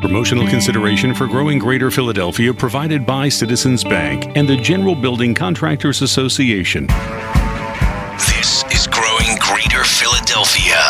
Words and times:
Promotional 0.00 0.46
consideration 0.48 1.14
for 1.14 1.26
growing 1.26 1.58
Greater 1.58 1.90
Philadelphia 1.90 2.54
provided 2.54 3.04
by 3.04 3.28
Citizens 3.28 3.84
Bank 3.84 4.32
and 4.34 4.48
the 4.48 4.56
General 4.56 4.94
Building 4.94 5.34
Contractors 5.34 6.00
Association. 6.00 6.86
This 8.16 8.64
is 8.72 8.86
Growing 8.86 9.36
Greater 9.38 9.84
Philadelphia, 9.84 10.80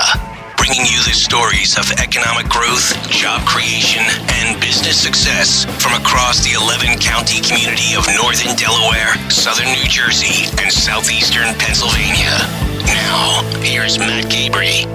bringing 0.56 0.86
you 0.86 1.02
the 1.02 1.12
stories 1.18 1.76
of 1.76 1.90
economic 1.98 2.48
growth, 2.48 2.94
job 3.10 3.44
creation, 3.46 4.06
and 4.46 4.60
business 4.60 5.02
success 5.02 5.64
from 5.82 6.00
across 6.00 6.44
the 6.44 6.52
11 6.54 7.00
county 7.00 7.40
community 7.42 7.98
of 7.98 8.06
Northern 8.14 8.54
Delaware, 8.54 9.18
Southern 9.28 9.74
New 9.74 9.90
Jersey, 9.90 10.46
and 10.62 10.70
Southeastern 10.70 11.52
Pennsylvania. 11.58 12.38
Now, 12.86 13.42
here's 13.58 13.98
Matt 13.98 14.30
Cabrey. 14.30 14.86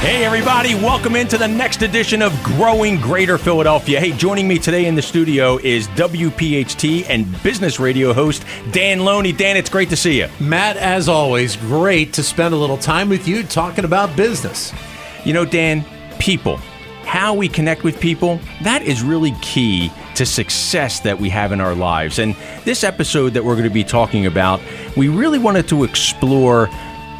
Hey, 0.00 0.24
everybody, 0.24 0.76
welcome 0.76 1.16
into 1.16 1.36
the 1.36 1.48
next 1.48 1.82
edition 1.82 2.22
of 2.22 2.32
Growing 2.44 3.00
Greater 3.00 3.36
Philadelphia. 3.36 3.98
Hey, 3.98 4.12
joining 4.12 4.46
me 4.46 4.56
today 4.56 4.86
in 4.86 4.94
the 4.94 5.02
studio 5.02 5.58
is 5.58 5.88
WPHT 5.88 7.06
and 7.08 7.42
business 7.42 7.80
radio 7.80 8.12
host 8.12 8.44
Dan 8.70 9.00
Loney. 9.00 9.32
Dan, 9.32 9.56
it's 9.56 9.68
great 9.68 9.90
to 9.90 9.96
see 9.96 10.20
you. 10.20 10.28
Matt, 10.38 10.76
as 10.76 11.08
always, 11.08 11.56
great 11.56 12.12
to 12.12 12.22
spend 12.22 12.54
a 12.54 12.56
little 12.56 12.78
time 12.78 13.08
with 13.08 13.26
you 13.26 13.42
talking 13.42 13.84
about 13.84 14.16
business. 14.16 14.72
You 15.24 15.32
know, 15.32 15.44
Dan, 15.44 15.84
people, 16.20 16.58
how 17.02 17.34
we 17.34 17.48
connect 17.48 17.82
with 17.82 17.98
people, 17.98 18.38
that 18.62 18.82
is 18.82 19.02
really 19.02 19.32
key 19.42 19.90
to 20.14 20.24
success 20.24 21.00
that 21.00 21.18
we 21.18 21.28
have 21.28 21.50
in 21.50 21.60
our 21.60 21.74
lives. 21.74 22.20
And 22.20 22.36
this 22.64 22.84
episode 22.84 23.30
that 23.30 23.44
we're 23.44 23.54
going 23.54 23.64
to 23.64 23.70
be 23.70 23.84
talking 23.84 24.26
about, 24.26 24.60
we 24.96 25.08
really 25.08 25.40
wanted 25.40 25.66
to 25.68 25.82
explore 25.82 26.70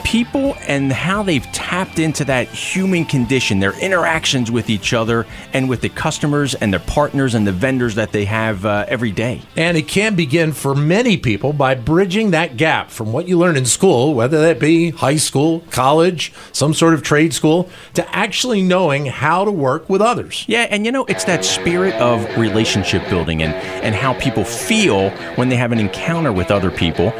people 0.09 0.57
and 0.67 0.91
how 0.91 1.23
they've 1.23 1.45
tapped 1.53 1.99
into 1.99 2.25
that 2.25 2.49
human 2.49 3.05
condition, 3.05 3.59
their 3.59 3.79
interactions 3.79 4.51
with 4.51 4.71
each 4.71 4.95
other 4.95 5.27
and 5.53 5.69
with 5.69 5.83
the 5.83 5.89
customers 5.91 6.55
and 6.55 6.73
their 6.73 6.81
partners 6.81 7.35
and 7.35 7.47
the 7.47 7.53
vendors 7.53 7.95
that 7.95 8.11
they 8.11 8.25
have 8.25 8.65
uh, 8.65 8.87
every 8.89 9.13
day. 9.13 9.43
And 9.55 9.77
it 9.77 9.87
can 9.87 10.15
begin 10.15 10.53
for 10.53 10.75
many 10.75 11.19
people 11.19 11.53
by 11.53 11.75
bridging 11.75 12.31
that 12.31 12.57
gap 12.57 12.91
from 12.91 13.13
what 13.13 13.29
you 13.29 13.37
learn 13.37 13.59
in 13.59 13.67
school, 13.67 14.15
whether 14.15 14.41
that 14.41 14.59
be 14.59 14.93
high 14.93 15.17
school, 15.17 15.61
college, 15.71 16.33
some 16.53 16.73
sort 16.73 16.95
of 16.95 17.03
trade 17.03 17.35
school, 17.35 17.69
to 17.93 18.17
actually 18.17 18.63
knowing 18.63 19.05
how 19.05 19.45
to 19.45 19.51
work 19.51 19.91
with 19.91 20.01
others. 20.01 20.47
Yeah, 20.49 20.69
and 20.71 20.87
you 20.87 20.93
know, 20.93 21.05
it's 21.05 21.25
that 21.25 21.45
spirit 21.45 21.93
of 21.97 22.25
relationship 22.39 23.07
building 23.11 23.43
and, 23.43 23.53
and 23.85 23.95
how 23.95 24.15
people 24.15 24.45
feel 24.45 25.11
when 25.37 25.51
they 25.51 25.57
have 25.57 25.71
an 25.71 25.79
encounter 25.79 26.33
with 26.33 26.51
other 26.51 26.71
people 26.71 27.13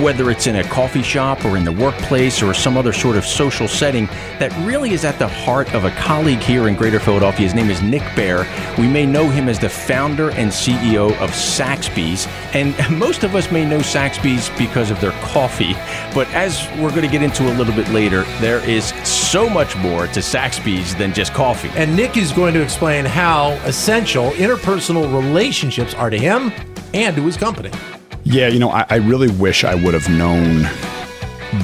whether 0.00 0.30
it's 0.30 0.46
in 0.46 0.56
a 0.56 0.64
coffee 0.64 1.02
shop 1.02 1.44
or 1.44 1.56
in 1.56 1.64
the 1.64 1.72
workplace 1.72 2.42
or 2.42 2.54
some 2.54 2.76
other 2.76 2.92
sort 2.92 3.16
of 3.16 3.24
social 3.24 3.68
setting, 3.68 4.06
that 4.38 4.52
really 4.66 4.92
is 4.92 5.04
at 5.04 5.18
the 5.18 5.28
heart 5.28 5.72
of 5.74 5.84
a 5.84 5.90
colleague 5.92 6.40
here 6.40 6.68
in 6.68 6.74
Greater 6.74 7.00
Philadelphia. 7.00 7.42
His 7.42 7.54
name 7.54 7.70
is 7.70 7.82
Nick 7.82 8.02
Bayer. 8.14 8.46
We 8.78 8.86
may 8.86 9.06
know 9.06 9.28
him 9.28 9.48
as 9.48 9.58
the 9.58 9.68
founder 9.68 10.30
and 10.30 10.50
CEO 10.50 11.16
of 11.20 11.34
Saxby's, 11.34 12.26
and 12.52 12.74
most 12.98 13.24
of 13.24 13.34
us 13.34 13.50
may 13.50 13.64
know 13.64 13.80
Saxby's 13.80 14.50
because 14.58 14.90
of 14.90 15.00
their 15.00 15.12
coffee. 15.22 15.74
But 16.14 16.28
as 16.34 16.68
we're 16.78 16.90
going 16.90 17.02
to 17.02 17.08
get 17.08 17.22
into 17.22 17.44
a 17.44 17.54
little 17.56 17.74
bit 17.74 17.88
later, 17.88 18.22
there 18.40 18.58
is 18.68 18.86
so 19.08 19.48
much 19.48 19.76
more 19.76 20.06
to 20.08 20.22
Saxby's 20.22 20.94
than 20.96 21.12
just 21.12 21.32
coffee. 21.32 21.70
And 21.70 21.96
Nick 21.96 22.16
is 22.16 22.32
going 22.32 22.54
to 22.54 22.62
explain 22.62 23.04
how 23.04 23.52
essential 23.64 24.30
interpersonal 24.32 25.12
relationships 25.14 25.94
are 25.94 26.10
to 26.10 26.18
him 26.18 26.52
and 26.94 27.14
to 27.16 27.22
his 27.22 27.36
company. 27.36 27.70
Yeah, 28.28 28.48
you 28.48 28.58
know, 28.58 28.70
I, 28.70 28.84
I 28.90 28.96
really 28.96 29.30
wish 29.30 29.62
I 29.62 29.76
would 29.76 29.94
have 29.94 30.08
known 30.08 30.62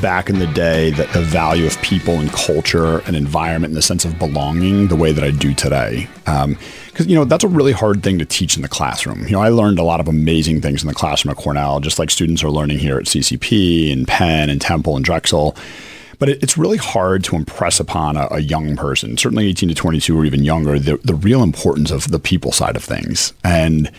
back 0.00 0.30
in 0.30 0.38
the 0.38 0.46
day 0.46 0.90
that 0.92 1.12
the 1.12 1.20
value 1.20 1.66
of 1.66 1.76
people 1.82 2.20
and 2.20 2.30
culture 2.32 3.00
and 3.00 3.16
environment 3.16 3.72
and 3.72 3.76
the 3.76 3.82
sense 3.82 4.04
of 4.04 4.16
belonging 4.16 4.86
the 4.86 4.94
way 4.94 5.10
that 5.10 5.24
I 5.24 5.32
do 5.32 5.54
today. 5.54 6.06
Because, 6.24 6.46
um, 6.46 7.08
you 7.08 7.16
know, 7.16 7.24
that's 7.24 7.42
a 7.42 7.48
really 7.48 7.72
hard 7.72 8.04
thing 8.04 8.16
to 8.20 8.24
teach 8.24 8.54
in 8.54 8.62
the 8.62 8.68
classroom. 8.68 9.24
You 9.24 9.32
know, 9.32 9.40
I 9.40 9.48
learned 9.48 9.80
a 9.80 9.82
lot 9.82 9.98
of 9.98 10.06
amazing 10.06 10.60
things 10.60 10.84
in 10.84 10.88
the 10.88 10.94
classroom 10.94 11.32
at 11.32 11.36
Cornell, 11.36 11.80
just 11.80 11.98
like 11.98 12.10
students 12.10 12.44
are 12.44 12.50
learning 12.50 12.78
here 12.78 12.96
at 12.96 13.06
CCP 13.06 13.92
and 13.92 14.06
Penn 14.06 14.48
and 14.48 14.60
Temple 14.60 14.94
and 14.94 15.04
Drexel. 15.04 15.56
But 16.20 16.28
it, 16.28 16.44
it's 16.44 16.56
really 16.56 16.78
hard 16.78 17.24
to 17.24 17.34
impress 17.34 17.80
upon 17.80 18.16
a, 18.16 18.28
a, 18.30 18.38
young 18.38 18.76
person, 18.76 19.16
certainly 19.16 19.48
18 19.48 19.70
to 19.70 19.74
22 19.74 20.16
or 20.16 20.24
even 20.24 20.44
younger, 20.44 20.78
the, 20.78 20.98
the 20.98 21.16
real 21.16 21.42
importance 21.42 21.90
of 21.90 22.12
the 22.12 22.20
people 22.20 22.52
side 22.52 22.76
of 22.76 22.84
things. 22.84 23.32
And, 23.42 23.90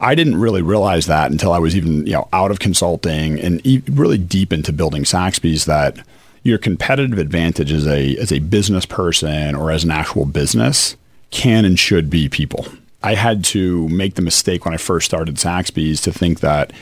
I 0.00 0.14
didn't 0.14 0.40
really 0.40 0.62
realize 0.62 1.06
that 1.06 1.30
until 1.30 1.52
I 1.52 1.58
was 1.58 1.76
even 1.76 2.06
you 2.06 2.12
know 2.12 2.28
out 2.32 2.50
of 2.50 2.58
consulting 2.58 3.38
and 3.38 3.64
e- 3.66 3.82
really 3.90 4.18
deep 4.18 4.52
into 4.52 4.72
building 4.72 5.04
Saxby's 5.04 5.66
that 5.66 5.98
your 6.42 6.58
competitive 6.58 7.18
advantage 7.18 7.72
as 7.72 7.86
a 7.86 8.16
as 8.16 8.32
a 8.32 8.38
business 8.38 8.86
person 8.86 9.54
or 9.54 9.70
as 9.70 9.84
an 9.84 9.90
actual 9.90 10.24
business 10.24 10.96
can 11.30 11.64
and 11.64 11.78
should 11.78 12.10
be 12.10 12.28
people. 12.28 12.66
I 13.02 13.14
had 13.14 13.44
to 13.44 13.88
make 13.88 14.14
the 14.14 14.22
mistake 14.22 14.64
when 14.64 14.74
I 14.74 14.76
first 14.76 15.06
started 15.06 15.38
Saxby's 15.38 16.00
to 16.02 16.12
think 16.12 16.40
that 16.40 16.72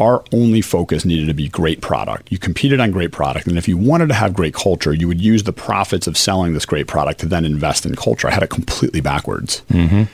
our 0.00 0.24
only 0.32 0.60
focus 0.60 1.04
needed 1.04 1.26
to 1.26 1.34
be 1.34 1.48
great 1.48 1.80
product. 1.80 2.30
You 2.30 2.38
competed 2.38 2.78
on 2.78 2.92
great 2.92 3.10
product. 3.10 3.46
And 3.48 3.58
if 3.58 3.66
you 3.66 3.76
wanted 3.76 4.08
to 4.08 4.14
have 4.14 4.32
great 4.32 4.54
culture, 4.54 4.92
you 4.92 5.08
would 5.08 5.20
use 5.20 5.42
the 5.42 5.52
profits 5.52 6.06
of 6.06 6.16
selling 6.16 6.54
this 6.54 6.64
great 6.64 6.86
product 6.86 7.20
to 7.20 7.26
then 7.26 7.44
invest 7.44 7.84
in 7.84 7.96
culture. 7.96 8.28
I 8.28 8.30
had 8.30 8.42
it 8.42 8.50
completely 8.50 9.00
backwards. 9.00 9.62
Mm-hmm. 9.70 10.04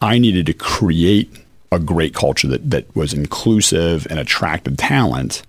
I 0.00 0.18
needed 0.18 0.46
to 0.46 0.54
create 0.54 1.30
a 1.74 1.78
great 1.78 2.14
culture 2.14 2.48
that, 2.48 2.70
that 2.70 2.94
was 2.96 3.12
inclusive 3.12 4.06
and 4.10 4.18
attracted 4.18 4.78
talent. 4.78 5.42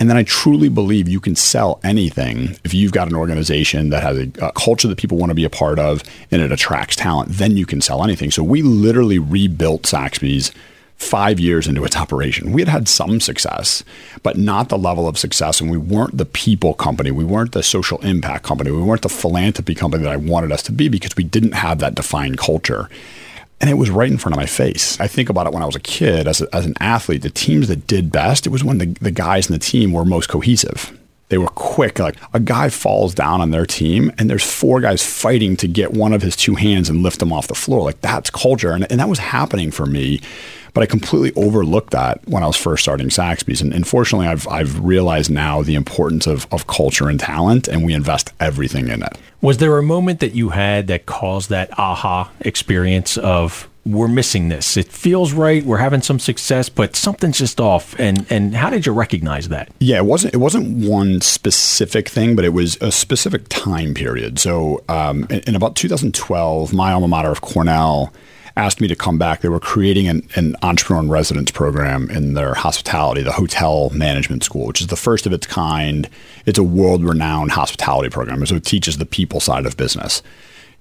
And 0.00 0.08
then 0.08 0.16
I 0.16 0.22
truly 0.22 0.68
believe 0.68 1.08
you 1.08 1.20
can 1.20 1.34
sell 1.34 1.80
anything 1.82 2.56
if 2.64 2.72
you've 2.72 2.92
got 2.92 3.08
an 3.08 3.16
organization 3.16 3.90
that 3.90 4.02
has 4.02 4.18
a, 4.18 4.30
a, 4.40 4.52
culture 4.52 4.86
that 4.86 4.98
people 4.98 5.18
want 5.18 5.30
to 5.30 5.34
be 5.34 5.44
a 5.44 5.50
part 5.50 5.78
of 5.78 6.02
and 6.30 6.40
it 6.40 6.52
attracts 6.52 6.94
talent, 6.94 7.30
then 7.30 7.56
you 7.56 7.66
can 7.66 7.80
sell 7.80 8.04
anything. 8.04 8.30
So 8.30 8.44
we 8.44 8.62
literally 8.62 9.18
rebuilt 9.18 9.86
Saxby's 9.86 10.52
five 10.98 11.38
years 11.38 11.66
into 11.66 11.84
its 11.84 11.96
operation. 11.96 12.52
We 12.52 12.60
had 12.60 12.68
had 12.68 12.88
some 12.88 13.20
success, 13.20 13.84
but 14.22 14.36
not 14.36 14.68
the 14.68 14.78
level 14.78 15.08
of 15.08 15.16
success. 15.16 15.60
And 15.60 15.70
we 15.70 15.78
weren't 15.78 16.16
the 16.16 16.26
people 16.26 16.74
company. 16.74 17.10
We 17.10 17.24
weren't 17.24 17.52
the 17.52 17.62
social 17.62 17.98
impact 17.98 18.44
company. 18.44 18.72
We 18.72 18.82
weren't 18.82 19.02
the 19.02 19.08
philanthropy 19.08 19.74
company 19.74 20.02
that 20.02 20.12
I 20.12 20.16
wanted 20.16 20.52
us 20.52 20.62
to 20.64 20.72
be 20.72 20.88
because 20.88 21.16
we 21.16 21.24
didn't 21.24 21.52
have 21.52 21.78
that 21.78 21.94
defined 21.94 22.38
culture. 22.38 22.88
And 23.60 23.68
it 23.68 23.74
was 23.74 23.90
right 23.90 24.10
in 24.10 24.18
front 24.18 24.34
of 24.34 24.38
my 24.38 24.46
face. 24.46 24.98
I 25.00 25.08
think 25.08 25.28
about 25.28 25.46
it 25.46 25.52
when 25.52 25.62
I 25.62 25.66
was 25.66 25.74
a 25.74 25.80
kid, 25.80 26.28
as, 26.28 26.40
a, 26.40 26.54
as 26.54 26.64
an 26.64 26.74
athlete, 26.78 27.22
the 27.22 27.30
teams 27.30 27.68
that 27.68 27.86
did 27.88 28.12
best, 28.12 28.46
it 28.46 28.50
was 28.50 28.62
when 28.62 28.78
the, 28.78 28.86
the 29.00 29.10
guys 29.10 29.48
in 29.48 29.52
the 29.52 29.58
team 29.58 29.92
were 29.92 30.04
most 30.04 30.28
cohesive. 30.28 30.96
They 31.28 31.38
were 31.38 31.48
quick. 31.48 31.98
Like 31.98 32.16
a 32.32 32.40
guy 32.40 32.68
falls 32.68 33.14
down 33.14 33.40
on 33.40 33.50
their 33.50 33.66
team, 33.66 34.12
and 34.16 34.30
there's 34.30 34.48
four 34.48 34.80
guys 34.80 35.04
fighting 35.04 35.56
to 35.58 35.68
get 35.68 35.92
one 35.92 36.12
of 36.12 36.22
his 36.22 36.36
two 36.36 36.54
hands 36.54 36.88
and 36.88 37.02
lift 37.02 37.20
him 37.20 37.32
off 37.32 37.48
the 37.48 37.54
floor. 37.54 37.82
Like 37.82 38.00
that's 38.00 38.30
culture. 38.30 38.72
And, 38.72 38.90
and 38.90 39.00
that 39.00 39.08
was 39.08 39.18
happening 39.18 39.70
for 39.70 39.86
me 39.86 40.20
but 40.74 40.82
I 40.82 40.86
completely 40.86 41.32
overlooked 41.42 41.90
that 41.90 42.20
when 42.26 42.42
I 42.42 42.46
was 42.46 42.56
first 42.56 42.82
starting 42.82 43.10
Saxby's. 43.10 43.60
And 43.60 43.72
unfortunately, 43.72 44.26
I've, 44.26 44.46
I've 44.48 44.78
realized 44.84 45.30
now 45.30 45.62
the 45.62 45.74
importance 45.74 46.26
of, 46.26 46.46
of 46.52 46.66
culture 46.66 47.08
and 47.08 47.18
talent, 47.18 47.68
and 47.68 47.84
we 47.84 47.94
invest 47.94 48.32
everything 48.40 48.88
in 48.88 49.02
it. 49.02 49.18
Was 49.40 49.58
there 49.58 49.78
a 49.78 49.82
moment 49.82 50.20
that 50.20 50.34
you 50.34 50.50
had 50.50 50.86
that 50.88 51.06
caused 51.06 51.50
that 51.50 51.76
aha 51.78 52.30
experience 52.40 53.16
of 53.16 53.68
we're 53.88 54.08
missing 54.08 54.48
this. 54.48 54.76
It 54.76 54.88
feels 54.88 55.32
right. 55.32 55.64
We're 55.64 55.78
having 55.78 56.02
some 56.02 56.18
success, 56.18 56.68
but 56.68 56.94
something's 56.94 57.38
just 57.38 57.60
off. 57.60 57.98
And 57.98 58.26
and 58.30 58.54
how 58.54 58.70
did 58.70 58.84
you 58.84 58.92
recognize 58.92 59.48
that? 59.48 59.70
Yeah, 59.78 59.96
it 59.96 60.04
wasn't 60.04 60.34
it 60.34 60.38
wasn't 60.38 60.86
one 60.86 61.20
specific 61.20 62.08
thing, 62.08 62.36
but 62.36 62.44
it 62.44 62.52
was 62.52 62.76
a 62.82 62.92
specific 62.92 63.48
time 63.48 63.94
period. 63.94 64.38
So 64.38 64.84
um, 64.88 65.26
in, 65.30 65.40
in, 65.40 65.56
about 65.56 65.74
2012, 65.74 66.74
my 66.74 66.92
alma 66.92 67.08
mater 67.08 67.30
of 67.30 67.40
Cornell 67.40 68.12
asked 68.58 68.80
me 68.80 68.88
to 68.88 68.96
come 68.96 69.18
back. 69.18 69.40
They 69.40 69.48
were 69.48 69.60
creating 69.60 70.08
an, 70.08 70.28
an 70.34 70.56
entrepreneur 70.62 71.00
in 71.02 71.08
residence 71.08 71.50
program 71.50 72.10
in 72.10 72.34
their 72.34 72.54
hospitality, 72.54 73.22
the 73.22 73.32
hotel 73.32 73.90
management 73.90 74.42
school, 74.42 74.66
which 74.66 74.80
is 74.80 74.88
the 74.88 74.96
first 74.96 75.26
of 75.26 75.32
its 75.32 75.46
kind. 75.46 76.10
It's 76.44 76.58
a 76.58 76.64
world 76.64 77.04
renowned 77.04 77.52
hospitality 77.52 78.10
program. 78.10 78.44
So 78.44 78.56
it 78.56 78.64
teaches 78.64 78.98
the 78.98 79.06
people 79.06 79.40
side 79.40 79.64
of 79.64 79.76
business 79.76 80.22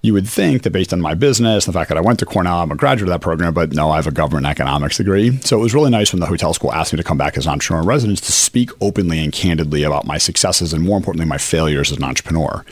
you 0.03 0.13
would 0.13 0.27
think 0.27 0.61
that 0.63 0.71
based 0.71 0.93
on 0.93 1.01
my 1.01 1.15
business, 1.15 1.65
the 1.65 1.73
fact 1.73 1.89
that 1.89 1.97
I 1.97 2.01
went 2.01 2.19
to 2.19 2.25
Cornell, 2.25 2.59
I'm 2.59 2.71
a 2.71 2.75
graduate 2.75 3.09
of 3.09 3.13
that 3.13 3.21
program, 3.21 3.53
but 3.53 3.73
no, 3.73 3.89
I 3.91 3.95
have 3.95 4.07
a 4.07 4.11
government 4.11 4.45
economics 4.45 4.97
degree. 4.97 5.39
So 5.41 5.57
it 5.57 5.61
was 5.61 5.73
really 5.73 5.89
nice 5.89 6.13
when 6.13 6.19
the 6.19 6.27
hotel 6.27 6.53
school 6.53 6.71
asked 6.71 6.93
me 6.93 6.97
to 6.97 7.03
come 7.03 7.17
back 7.17 7.35
as 7.35 7.47
an 7.47 7.53
entrepreneur 7.53 7.81
in 7.81 7.87
residence 7.87 8.21
to 8.21 8.31
speak 8.31 8.69
openly 8.79 9.19
and 9.19 9.33
candidly 9.33 9.83
about 9.83 10.05
my 10.05 10.19
successes 10.19 10.71
and 10.71 10.83
more 10.83 10.97
importantly, 10.97 11.25
my 11.25 11.39
failures 11.39 11.91
as 11.91 11.97
an 11.97 12.03
entrepreneur. 12.03 12.63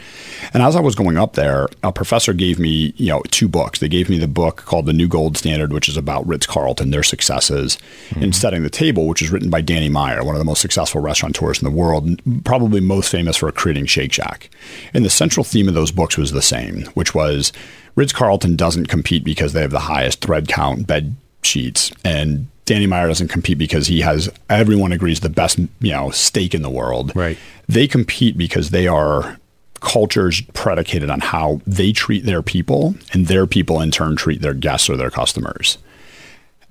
And 0.53 0.61
as 0.61 0.75
I 0.75 0.79
was 0.79 0.93
going 0.93 1.17
up 1.17 1.33
there, 1.33 1.67
a 1.81 1.91
professor 1.91 2.31
gave 2.31 2.59
me, 2.59 2.93
you 2.97 3.07
know, 3.07 3.23
two 3.31 3.47
books. 3.47 3.79
They 3.79 3.89
gave 3.89 4.07
me 4.07 4.19
the 4.19 4.27
book 4.27 4.57
called 4.57 4.85
The 4.85 4.93
New 4.93 5.07
Gold 5.07 5.35
Standard, 5.35 5.73
which 5.73 5.89
is 5.89 5.97
about 5.97 6.27
Ritz 6.27 6.45
Carlton, 6.45 6.91
their 6.91 7.03
successes 7.03 7.79
mm-hmm. 8.09 8.23
in 8.23 8.33
setting 8.33 8.61
the 8.61 8.69
table, 8.69 9.07
which 9.07 9.23
is 9.23 9.31
written 9.31 9.49
by 9.49 9.61
Danny 9.61 9.89
Meyer, 9.89 10.23
one 10.23 10.35
of 10.35 10.39
the 10.39 10.45
most 10.45 10.61
successful 10.61 11.01
restaurateurs 11.01 11.59
in 11.59 11.65
the 11.65 11.75
world, 11.75 12.21
probably 12.43 12.81
most 12.81 13.09
famous 13.09 13.37
for 13.37 13.51
creating 13.51 13.87
Shake 13.87 14.13
Shack. 14.13 14.49
And 14.93 15.03
the 15.03 15.09
central 15.09 15.43
theme 15.43 15.67
of 15.67 15.73
those 15.73 15.91
books 15.91 16.17
was 16.17 16.31
the 16.31 16.41
same, 16.41 16.83
which 16.93 17.14
was 17.15 17.51
Ritz 17.95 18.13
Carlton 18.13 18.55
doesn't 18.55 18.87
compete 18.87 19.23
because 19.23 19.53
they 19.53 19.61
have 19.61 19.71
the 19.71 19.79
highest 19.79 20.21
thread 20.21 20.47
count 20.47 20.85
bed 20.85 21.15
sheets, 21.41 21.91
and 22.03 22.47
Danny 22.65 22.87
Meyer 22.87 23.07
doesn't 23.07 23.29
compete 23.29 23.57
because 23.57 23.87
he 23.87 24.01
has 24.01 24.29
everyone 24.49 24.91
agrees 24.91 25.21
the 25.21 25.29
best 25.29 25.57
you 25.57 25.91
know 25.91 26.11
steak 26.11 26.53
in 26.53 26.61
the 26.61 26.69
world. 26.69 27.11
Right. 27.15 27.37
They 27.67 27.87
compete 27.87 28.37
because 28.37 28.69
they 28.69 28.87
are 28.87 29.39
cultures 29.81 30.41
predicated 30.53 31.09
on 31.09 31.19
how 31.19 31.61
they 31.67 31.91
treat 31.91 32.25
their 32.25 32.41
people 32.41 32.95
and 33.13 33.27
their 33.27 33.45
people 33.45 33.81
in 33.81 33.91
turn 33.91 34.15
treat 34.15 34.41
their 34.41 34.53
guests 34.53 34.89
or 34.89 34.97
their 34.97 35.11
customers. 35.11 35.77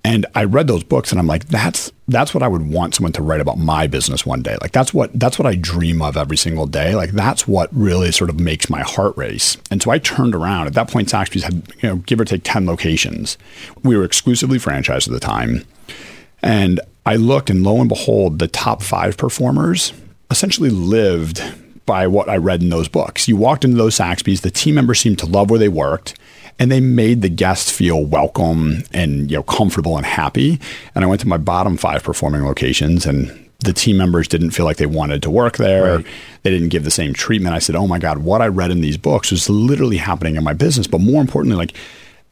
And 0.07 0.27
I 0.35 0.45
read 0.45 0.67
those 0.67 0.85
books 0.85 1.11
and 1.11 1.19
I'm 1.19 1.27
like, 1.27 1.47
that's 1.47 1.91
that's 2.07 2.35
what 2.35 2.43
I 2.43 2.49
would 2.49 2.69
want 2.69 2.95
someone 2.95 3.13
to 3.13 3.23
write 3.23 3.41
about 3.41 3.57
my 3.57 3.87
business 3.87 4.27
one 4.27 4.43
day. 4.43 4.59
Like 4.61 4.73
that's 4.73 4.93
what 4.93 5.19
that's 5.19 5.39
what 5.39 5.47
I 5.47 5.55
dream 5.55 6.03
of 6.03 6.19
every 6.19 6.37
single 6.37 6.67
day. 6.67 6.95
Like 6.95 7.13
that's 7.13 7.49
what 7.49 7.71
really 7.73 8.13
sort 8.13 8.29
of 8.29 8.39
makes 8.39 8.69
my 8.69 8.83
heart 8.83 9.17
race. 9.17 9.57
And 9.71 9.83
so 9.83 9.91
I 9.91 9.99
turned 9.99 10.35
around. 10.35 10.67
At 10.67 10.75
that 10.75 10.91
point, 10.91 11.09
Saxby's 11.09 11.45
had, 11.45 11.63
you 11.81 11.89
know, 11.89 11.97
give 11.97 12.21
or 12.21 12.27
take 12.27 12.43
10 12.45 12.67
locations. 12.67 13.39
We 13.83 13.97
were 13.97 14.05
exclusively 14.05 14.59
franchised 14.59 15.07
at 15.07 15.15
the 15.15 15.21
time. 15.21 15.65
And 16.43 16.81
I 17.07 17.17
looked 17.17 17.49
and 17.49 17.63
lo 17.63 17.81
and 17.81 17.89
behold, 17.89 18.39
the 18.39 18.49
top 18.49 18.83
five 18.83 19.17
performers 19.17 19.95
essentially 20.31 20.71
lived 20.71 21.43
by 21.87 22.07
what 22.07 22.29
I 22.29 22.37
read 22.37 22.63
in 22.63 22.69
those 22.69 22.89
books. 22.89 23.27
You 23.29 23.37
walked 23.37 23.65
into 23.65 23.77
those 23.77 23.95
Saxby's, 23.95 24.43
the 24.43 24.51
team 24.51 24.75
members 24.75 25.01
seemed 25.01 25.19
to 25.21 25.27
love 25.27 25.51
where 25.51 25.59
they 25.59 25.69
worked 25.69 26.15
and 26.59 26.71
they 26.71 26.81
made 26.81 27.23
the 27.23 27.29
guests 27.29 27.71
feel 27.71 28.05
welcome 28.05 28.83
and 28.93 29.31
you 29.31 29.37
know 29.37 29.43
comfortable 29.43 29.97
and 29.97 30.07
happy. 30.07 30.61
And 30.95 31.05
I 31.05 31.07
went 31.07 31.21
to 31.23 31.29
my 31.29 31.37
bottom 31.37 31.77
five 31.77 32.03
performing 32.03 32.45
locations 32.45 33.07
and 33.07 33.41
the 33.61 33.73
team 33.73 33.97
members 33.97 34.29
didn't 34.29 34.51
feel 34.51 34.67
like 34.67 34.77
they 34.77 34.87
wanted 34.87 35.23
to 35.23 35.31
work 35.31 35.57
there. 35.57 35.97
Right. 35.97 36.07
They 36.43 36.51
didn't 36.51 36.69
give 36.69 36.85
the 36.85 36.91
same 36.91 37.15
treatment. 37.15 37.55
I 37.55 37.59
said, 37.59 37.77
"Oh 37.77 37.87
my 37.87 37.99
god, 37.99 38.19
what 38.19 38.43
I 38.43 38.47
read 38.47 38.71
in 38.71 38.81
these 38.81 38.97
books 38.97 39.31
was 39.31 39.49
literally 39.49 39.97
happening 39.97 40.37
in 40.37 40.45
my 40.45 40.53
business." 40.53 40.87
But 40.87 41.01
more 41.01 41.21
importantly, 41.21 41.57
like 41.57 41.75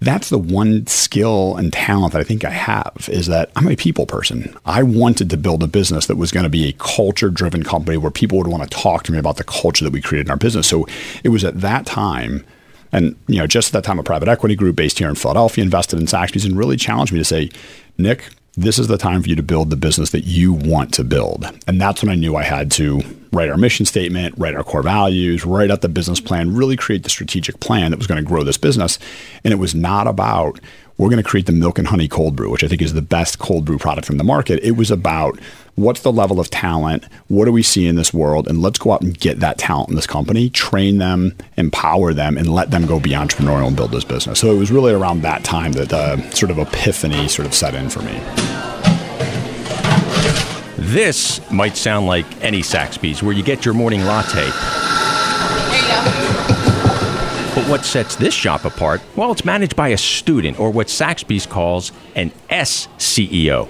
that's 0.01 0.31
the 0.31 0.39
one 0.39 0.87
skill 0.89 1.57
and 1.57 1.73
talent 1.73 2.13
that 2.13 2.21
I 2.21 2.25
think 2.25 2.45
I 2.45 2.51
have 2.51 3.09
is 3.11 3.29
that 3.29 3.51
I'm 3.55 3.69
a 3.69 3.77
people 3.77 4.05
person. 4.05 4.55
I 4.67 4.83
wanted 4.83 5.31
to 5.31 5.37
build 5.37 5.63
a 5.63 5.69
business 5.69 6.07
that 6.07 6.17
was 6.17 6.33
going 6.33 6.43
to 6.43 6.51
be 6.51 6.69
a 6.69 6.73
culture 6.73 7.31
driven 7.31 7.63
company 7.63 7.97
where 7.97 8.11
people 8.11 8.39
would 8.39 8.49
want 8.49 8.65
to 8.65 8.69
talk 8.69 9.05
to 9.05 9.13
me 9.13 9.19
about 9.19 9.37
the 9.37 9.45
culture 9.45 9.85
that 9.85 9.93
we 9.93 10.01
created 10.01 10.27
in 10.27 10.33
our 10.33 10.37
business. 10.37 10.67
So 10.67 10.89
it 11.23 11.29
was 11.29 11.45
at 11.45 11.61
that 11.61 11.87
time 11.87 12.45
and 12.93 13.17
you 13.27 13.39
know, 13.39 13.47
just 13.47 13.69
at 13.69 13.73
that 13.73 13.85
time, 13.87 13.99
a 13.99 14.03
private 14.03 14.29
equity 14.29 14.55
group 14.55 14.77
based 14.77 14.99
here 14.99 15.09
in 15.09 15.15
Philadelphia 15.15 15.65
invested 15.65 15.99
in 15.99 16.07
Saxby's 16.07 16.45
and 16.45 16.57
really 16.57 16.77
challenged 16.77 17.13
me 17.13 17.19
to 17.19 17.25
say, 17.25 17.51
Nick, 17.99 18.29
this 18.55 18.79
is 18.79 18.87
the 18.87 18.99
time 18.99 19.23
for 19.23 19.31
you 19.31 19.37
to 19.37 19.43
build 19.43 19.71
the 19.71 19.77
business 19.77 20.11
that 20.11 20.25
you 20.25 20.53
want 20.53 20.93
to 20.95 21.05
build. 21.05 21.47
And 21.67 21.81
that's 21.81 22.03
when 22.03 22.11
I 22.11 22.15
knew 22.17 22.37
I 22.37 22.43
had 22.43 22.71
to 22.73 23.01
write 23.33 23.49
our 23.49 23.57
mission 23.57 23.87
statement, 23.87 24.35
write 24.37 24.55
our 24.55 24.63
core 24.63 24.83
values, 24.83 25.47
write 25.47 25.71
out 25.71 25.81
the 25.81 25.89
business 25.89 26.21
plan, 26.21 26.55
really 26.55 26.77
create 26.77 27.03
the 27.03 27.09
strategic 27.09 27.61
plan 27.61 27.91
that 27.91 27.97
was 27.97 28.07
going 28.07 28.23
to 28.23 28.29
grow 28.29 28.45
this 28.45 28.59
business. 28.59 28.99
And 29.43 29.53
it 29.53 29.57
was 29.57 29.75
not 29.75 30.07
about 30.07 30.61
we're 30.99 31.09
going 31.09 31.23
to 31.23 31.29
create 31.29 31.47
the 31.47 31.53
milk 31.53 31.79
and 31.79 31.89
honey 31.89 32.09
cold 32.09 32.37
brew, 32.37 32.51
which 32.51 32.63
I 32.63 32.69
think 32.69 32.83
is 32.83 32.93
the 32.93 33.01
best 33.01 33.39
cold 33.39 33.65
brew 33.65 33.79
product 33.79 34.11
in 34.11 34.19
the 34.19 34.25
market. 34.25 34.63
It 34.63 34.73
was 34.73 34.91
about 34.91 35.39
what's 35.77 36.01
the 36.01 36.13
level 36.13 36.39
of 36.39 36.51
talent? 36.51 37.05
What 37.29 37.47
do 37.47 37.53
we 37.53 37.63
see 37.63 37.87
in 37.87 37.97
this 37.97 38.13
world? 38.13 38.47
And 38.49 38.61
let's 38.61 38.79
go 38.79 38.93
out 38.93 39.03
and 39.03 39.19
get 39.19 39.41
that 39.41 39.59
talent 39.59 39.89
in 39.89 39.97
this 39.97 40.07
company, 40.07 40.51
train 40.51 40.99
them, 40.99 41.35
empower 41.57 42.13
them, 42.13 42.37
and 42.37 42.53
let 42.53 42.71
them 42.71 42.87
go 42.87 43.01
be 43.01 43.11
entrepreneurial 43.11 43.69
and 43.69 43.77
build 43.77 43.91
this 43.91 44.05
business. 44.05 44.39
So 44.41 44.55
it 44.55 44.59
was 44.59 44.71
really 44.71 44.93
around 44.93 45.23
that 45.23 45.45
time 45.45 45.73
that 45.73 45.89
the 45.89 46.31
sort 46.31 46.51
of 46.51 46.59
epiphany 46.59 47.29
sort 47.29 47.47
of 47.47 47.55
set 47.55 47.75
in 47.75 47.89
for 47.89 48.03
me. 48.03 48.21
This 50.77 51.41
might 51.51 51.77
sound 51.77 52.07
like 52.07 52.27
any 52.43 52.61
Saxby's 52.61 53.23
where 53.23 53.35
you 53.35 53.43
get 53.43 53.65
your 53.65 53.73
morning 53.73 54.05
latte. 54.05 54.51
But 57.55 57.69
what 57.69 57.85
sets 57.85 58.17
this 58.17 58.35
shop 58.35 58.65
apart? 58.65 59.01
Well, 59.15 59.33
it's 59.33 59.45
managed 59.45 59.77
by 59.77 59.89
a 59.89 59.99
student, 59.99 60.59
or 60.59 60.71
what 60.71 60.89
Saxby's 60.89 61.47
calls 61.47 61.93
an 62.15 62.31
SCEO. 62.51 63.69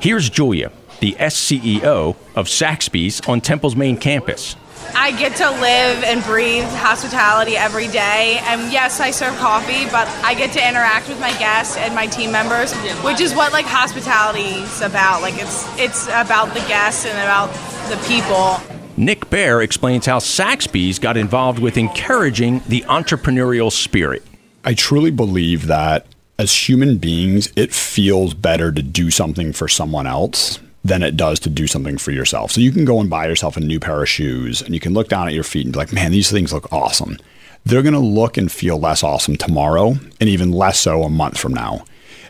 Here's 0.00 0.30
Julia, 0.30 0.70
the 1.00 1.12
SCEO 1.18 2.16
of 2.34 2.48
Saxby's 2.48 3.20
on 3.28 3.40
Temple's 3.40 3.76
main 3.76 3.96
campus. 3.96 4.56
I 4.94 5.12
get 5.12 5.36
to 5.36 5.50
live 5.50 6.04
and 6.04 6.22
breathe 6.24 6.64
hospitality 6.64 7.56
every 7.56 7.88
day. 7.88 8.40
And 8.44 8.72
yes, 8.72 9.00
I 9.00 9.10
serve 9.10 9.36
coffee, 9.36 9.84
but 9.86 10.08
I 10.24 10.34
get 10.34 10.52
to 10.52 10.66
interact 10.66 11.08
with 11.08 11.20
my 11.20 11.30
guests 11.38 11.76
and 11.76 11.94
my 11.94 12.06
team 12.06 12.32
members, 12.32 12.74
which 13.02 13.20
is 13.20 13.34
what 13.34 13.52
like 13.52 13.66
hospitality 13.66 14.62
is 14.62 14.80
about. 14.80 15.22
Like 15.22 15.34
it's 15.36 15.78
it's 15.78 16.06
about 16.08 16.54
the 16.54 16.60
guests 16.60 17.06
and 17.06 17.18
about 17.18 17.52
the 17.88 17.96
people. 18.06 18.58
Nick 18.96 19.30
Bayer 19.30 19.62
explains 19.62 20.06
how 20.06 20.18
Saxby's 20.18 20.98
got 20.98 21.16
involved 21.16 21.60
with 21.60 21.76
encouraging 21.76 22.60
the 22.66 22.80
entrepreneurial 22.82 23.70
spirit. 23.70 24.24
I 24.64 24.74
truly 24.74 25.12
believe 25.12 25.68
that 25.68 26.06
as 26.38 26.68
human 26.68 26.98
beings, 26.98 27.52
it 27.56 27.72
feels 27.72 28.34
better 28.34 28.72
to 28.72 28.82
do 28.82 29.10
something 29.10 29.52
for 29.52 29.68
someone 29.68 30.06
else 30.06 30.58
than 30.88 31.02
it 31.02 31.16
does 31.16 31.38
to 31.40 31.50
do 31.50 31.66
something 31.66 31.98
for 31.98 32.10
yourself. 32.10 32.50
So 32.50 32.60
you 32.60 32.72
can 32.72 32.84
go 32.84 33.00
and 33.00 33.10
buy 33.10 33.26
yourself 33.26 33.56
a 33.56 33.60
new 33.60 33.78
pair 33.78 34.02
of 34.02 34.08
shoes 34.08 34.62
and 34.62 34.74
you 34.74 34.80
can 34.80 34.94
look 34.94 35.08
down 35.08 35.28
at 35.28 35.34
your 35.34 35.44
feet 35.44 35.66
and 35.66 35.72
be 35.72 35.78
like, 35.78 35.92
man, 35.92 36.10
these 36.10 36.30
things 36.30 36.52
look 36.52 36.72
awesome. 36.72 37.18
They're 37.64 37.82
going 37.82 37.92
to 37.92 38.00
look 38.00 38.36
and 38.36 38.50
feel 38.50 38.78
less 38.78 39.02
awesome 39.02 39.36
tomorrow 39.36 39.96
and 40.20 40.28
even 40.28 40.50
less 40.50 40.80
so 40.80 41.02
a 41.02 41.10
month 41.10 41.38
from 41.38 41.54
now. 41.54 41.84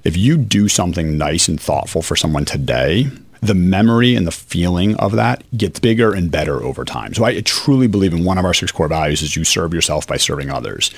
If 0.04 0.16
you 0.16 0.36
do 0.36 0.68
something 0.68 1.16
nice 1.16 1.48
and 1.48 1.60
thoughtful 1.60 2.02
for 2.02 2.16
someone 2.16 2.44
today, 2.44 3.10
the 3.40 3.54
memory 3.54 4.14
and 4.16 4.26
the 4.26 4.32
feeling 4.32 4.96
of 4.96 5.12
that 5.12 5.44
gets 5.56 5.78
bigger 5.78 6.12
and 6.12 6.30
better 6.30 6.62
over 6.62 6.84
time. 6.84 7.14
So 7.14 7.24
I 7.24 7.40
truly 7.40 7.86
believe 7.86 8.12
in 8.12 8.24
one 8.24 8.38
of 8.38 8.44
our 8.44 8.54
six 8.54 8.72
core 8.72 8.88
values 8.88 9.22
is 9.22 9.36
you 9.36 9.44
serve 9.44 9.72
yourself 9.72 10.06
by 10.06 10.16
serving 10.16 10.50
others. 10.50 10.92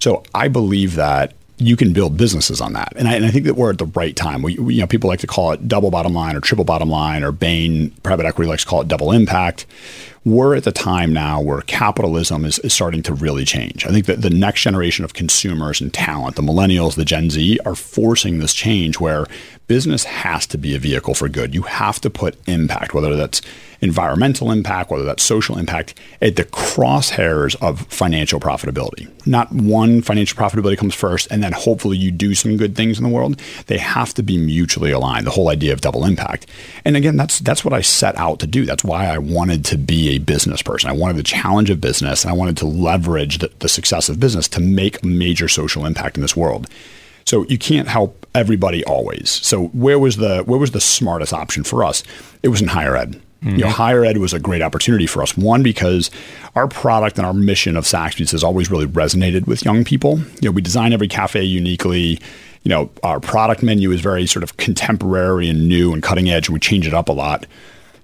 So 0.00 0.22
I 0.34 0.48
believe 0.48 0.96
that 0.96 1.32
you 1.58 1.76
can 1.76 1.92
build 1.92 2.16
businesses 2.16 2.60
on 2.60 2.74
that. 2.74 2.92
And 2.96 3.08
I, 3.08 3.14
and 3.14 3.24
I, 3.24 3.30
think 3.30 3.46
that 3.46 3.54
we're 3.54 3.70
at 3.70 3.78
the 3.78 3.86
right 3.86 4.14
time. 4.14 4.42
We, 4.42 4.58
we, 4.58 4.74
you 4.74 4.80
know, 4.80 4.86
people 4.86 5.08
like 5.08 5.20
to 5.20 5.26
call 5.26 5.52
it 5.52 5.66
double 5.66 5.90
bottom 5.90 6.12
line 6.12 6.36
or 6.36 6.40
triple 6.40 6.66
bottom 6.66 6.90
line, 6.90 7.24
or 7.24 7.32
Bain 7.32 7.90
private 8.02 8.26
equity 8.26 8.48
likes 8.48 8.62
to 8.62 8.68
call 8.68 8.82
it 8.82 8.88
double 8.88 9.10
impact. 9.10 9.64
We're 10.24 10.56
at 10.56 10.64
the 10.64 10.72
time 10.72 11.12
now 11.12 11.40
where 11.40 11.62
capitalism 11.62 12.44
is, 12.44 12.58
is 12.58 12.74
starting 12.74 13.02
to 13.04 13.14
really 13.14 13.44
change. 13.44 13.86
I 13.86 13.90
think 13.90 14.06
that 14.06 14.22
the 14.22 14.30
next 14.30 14.62
generation 14.62 15.04
of 15.04 15.14
consumers 15.14 15.80
and 15.80 15.94
talent, 15.94 16.36
the 16.36 16.42
millennials, 16.42 16.96
the 16.96 17.04
Gen 17.04 17.30
Z, 17.30 17.58
are 17.64 17.76
forcing 17.76 18.38
this 18.38 18.52
change 18.52 19.00
where 19.00 19.26
business 19.66 20.04
has 20.04 20.46
to 20.48 20.58
be 20.58 20.74
a 20.74 20.78
vehicle 20.78 21.14
for 21.14 21.28
good. 21.28 21.54
You 21.54 21.62
have 21.62 22.00
to 22.02 22.10
put 22.10 22.36
impact, 22.48 22.94
whether 22.94 23.16
that's 23.16 23.42
environmental 23.80 24.50
impact, 24.50 24.90
whether 24.90 25.04
that's 25.04 25.22
social 25.22 25.58
impact, 25.58 25.94
at 26.22 26.36
the 26.36 26.44
crosshairs 26.44 27.56
of 27.60 27.82
financial 27.88 28.40
profitability. 28.40 29.08
Not 29.26 29.52
one 29.52 30.02
financial 30.02 30.38
profitability 30.38 30.78
comes 30.78 30.94
first, 30.94 31.30
and 31.30 31.42
then 31.42 31.52
hopefully 31.52 31.96
you 31.96 32.10
do 32.10 32.34
some 32.34 32.56
good 32.56 32.76
things 32.76 32.98
in 32.98 33.04
the 33.04 33.10
world. 33.10 33.40
They 33.66 33.78
have 33.78 34.14
to 34.14 34.22
be 34.22 34.38
mutually 34.38 34.92
aligned. 34.92 35.26
The 35.26 35.32
whole 35.32 35.48
idea 35.48 35.72
of 35.72 35.80
double 35.80 36.04
impact. 36.04 36.46
And 36.84 36.96
again, 36.96 37.16
that's 37.16 37.40
that's 37.40 37.64
what 37.64 37.74
I 37.74 37.80
set 37.80 38.16
out 38.16 38.38
to 38.40 38.46
do. 38.46 38.64
That's 38.64 38.84
why 38.84 39.06
I 39.06 39.18
wanted 39.18 39.64
to 39.66 39.78
be 39.78 40.10
a 40.10 40.18
business 40.18 40.62
person. 40.62 40.88
I 40.88 40.94
wanted 40.94 41.16
the 41.16 41.22
challenge 41.22 41.70
of 41.70 41.80
business, 41.80 42.24
and 42.24 42.30
I 42.30 42.36
wanted 42.36 42.56
to 42.58 42.66
leverage 42.66 43.38
the, 43.38 43.50
the 43.58 43.68
success 43.68 44.08
of 44.08 44.20
business 44.20 44.48
to 44.48 44.60
make 44.60 45.02
a 45.02 45.06
major 45.06 45.48
social 45.48 45.84
impact 45.84 46.16
in 46.16 46.22
this 46.22 46.36
world. 46.36 46.68
So 47.26 47.44
you 47.48 47.58
can't 47.58 47.88
help 47.88 48.26
everybody 48.34 48.84
always. 48.84 49.30
So 49.30 49.66
where 49.68 49.98
was 49.98 50.16
the 50.16 50.42
where 50.44 50.58
was 50.58 50.70
the 50.70 50.80
smartest 50.80 51.32
option 51.32 51.64
for 51.64 51.84
us? 51.84 52.02
It 52.42 52.48
was 52.48 52.62
in 52.62 52.68
higher 52.68 52.96
ed. 52.96 53.12
Mm-hmm. 53.12 53.50
You 53.50 53.56
know, 53.58 53.66
mm-hmm. 53.66 53.74
higher 53.74 54.04
ed 54.04 54.18
was 54.18 54.32
a 54.32 54.38
great 54.38 54.62
opportunity 54.62 55.06
for 55.06 55.22
us. 55.22 55.36
One, 55.36 55.62
because 55.62 56.10
our 56.54 56.68
product 56.68 57.18
and 57.18 57.26
our 57.26 57.34
mission 57.34 57.76
of 57.76 57.86
Saxby's 57.86 58.30
has 58.30 58.42
always 58.42 58.70
really 58.70 58.86
resonated 58.86 59.46
with 59.46 59.64
young 59.64 59.84
people. 59.84 60.18
You 60.18 60.46
know, 60.46 60.50
we 60.52 60.62
design 60.62 60.92
every 60.92 61.08
cafe 61.08 61.42
uniquely. 61.42 62.20
You 62.62 62.70
know, 62.70 62.90
our 63.02 63.20
product 63.20 63.62
menu 63.62 63.90
is 63.90 64.00
very 64.00 64.26
sort 64.26 64.42
of 64.42 64.56
contemporary 64.56 65.48
and 65.48 65.68
new 65.68 65.92
and 65.92 66.02
cutting 66.02 66.30
edge, 66.30 66.48
and 66.48 66.54
we 66.54 66.60
change 66.60 66.86
it 66.86 66.94
up 66.94 67.08
a 67.08 67.12
lot. 67.12 67.46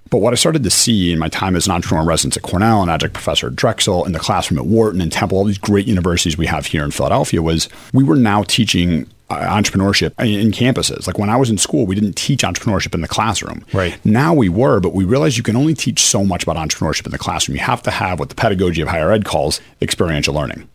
But 0.09 0.19
what 0.19 0.31
I 0.31 0.35
started 0.35 0.63
to 0.63 0.69
see 0.69 1.11
in 1.11 1.17
my 1.17 1.27
time 1.27 1.55
as 1.55 1.65
an 1.65 1.73
entrepreneur 1.73 2.05
resident 2.05 2.37
at 2.37 2.43
Cornell 2.43 2.83
and 2.83 2.91
adjunct 2.91 3.15
professor 3.15 3.47
at 3.47 3.55
Drexel, 3.55 4.05
in 4.05 4.11
the 4.11 4.19
classroom 4.19 4.59
at 4.59 4.65
Wharton 4.67 5.01
and 5.01 5.11
Temple, 5.11 5.39
all 5.39 5.43
these 5.43 5.57
great 5.57 5.87
universities 5.87 6.37
we 6.37 6.45
have 6.45 6.67
here 6.67 6.83
in 6.83 6.91
Philadelphia, 6.91 7.41
was 7.41 7.67
we 7.93 8.03
were 8.03 8.15
now 8.15 8.43
teaching 8.43 9.09
Uh, 9.29 9.39
entrepreneurship 9.59 10.11
in 10.19 10.51
campuses. 10.51 11.07
Like 11.07 11.17
when 11.17 11.29
I 11.29 11.37
was 11.37 11.49
in 11.49 11.57
school, 11.57 11.87
we 11.87 11.95
didn't 11.95 12.15
teach 12.15 12.43
entrepreneurship 12.43 12.93
in 12.93 13.01
the 13.01 13.07
classroom. 13.07 13.65
Right. 13.73 13.97
Now 14.05 14.33
we 14.33 14.49
were, 14.49 14.79
but 14.79 14.93
we 14.93 15.05
realized 15.05 15.37
you 15.37 15.43
can 15.43 15.55
only 15.55 15.73
teach 15.73 16.01
so 16.01 16.23
much 16.23 16.43
about 16.43 16.57
entrepreneurship 16.57 17.05
in 17.05 17.11
the 17.13 17.17
classroom. 17.17 17.55
You 17.55 17.63
have 17.63 17.81
to 17.83 17.91
have 17.91 18.19
what 18.19 18.29
the 18.29 18.35
pedagogy 18.35 18.81
of 18.81 18.89
higher 18.89 19.11
ed 19.11 19.25
calls 19.25 19.61
experiential 19.81 20.35
learning. 20.35 20.67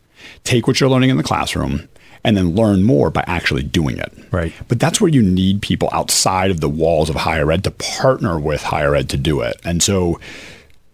Take 0.45 0.67
what 0.67 0.81
you're 0.81 0.91
learning 0.91 1.11
in 1.11 1.19
the 1.19 1.23
classroom 1.23 1.89
and 2.25 2.37
then 2.37 2.55
learn 2.55 2.83
more 2.83 3.11
by 3.11 3.23
actually 3.27 3.63
doing 3.63 3.99
it. 3.99 4.13
Right. 4.33 4.53
But 4.67 4.81
that's 4.81 5.01
where 5.01 5.11
you 5.11 5.23
need 5.23 5.63
people 5.63 5.89
outside 5.93 6.51
of 6.51 6.61
the 6.61 6.69
walls 6.69 7.09
of 7.09 7.17
higher 7.17 7.53
ed 7.53 7.65
to 7.65 7.71
partner 7.71 8.41
with 8.41 8.63
higher 8.63 8.95
ed 8.95 9.09
to 9.11 9.17
do 9.17 9.41
it. 9.41 9.61
And 9.65 9.83
so 9.83 10.19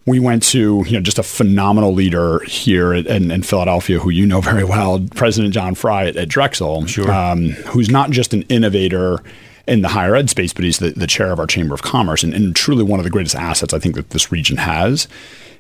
we 0.06 0.20
went 0.20 0.42
to 0.42 0.84
you 0.86 0.92
know 0.92 1.00
just 1.00 1.18
a 1.18 1.22
phenomenal 1.22 1.92
leader 1.92 2.40
here 2.40 2.92
at, 2.92 3.06
in, 3.06 3.30
in, 3.30 3.42
Philadelphia, 3.42 3.98
who 3.98 4.10
you 4.10 4.26
know 4.26 4.40
very 4.40 4.64
well, 4.64 5.04
President 5.14 5.54
John 5.54 5.74
Fry 5.74 6.06
at, 6.06 6.16
at 6.16 6.28
Drexel, 6.28 6.86
sure. 6.86 7.10
um, 7.10 7.50
who's 7.68 7.90
not 7.90 8.10
just 8.10 8.34
an 8.34 8.42
innovator 8.42 9.22
in 9.66 9.80
the 9.80 9.88
higher 9.88 10.14
ed 10.14 10.28
space, 10.28 10.52
but 10.52 10.64
he's 10.64 10.78
the, 10.78 10.90
the 10.90 11.06
chair 11.06 11.32
of 11.32 11.38
our 11.38 11.46
Chamber 11.46 11.74
of 11.74 11.82
Commerce 11.82 12.22
and, 12.22 12.34
and, 12.34 12.54
truly 12.54 12.84
one 12.84 13.00
of 13.00 13.04
the 13.04 13.10
greatest 13.10 13.34
assets 13.34 13.72
I 13.72 13.78
think 13.78 13.94
that 13.94 14.10
this 14.10 14.30
region 14.30 14.58
has. 14.58 15.08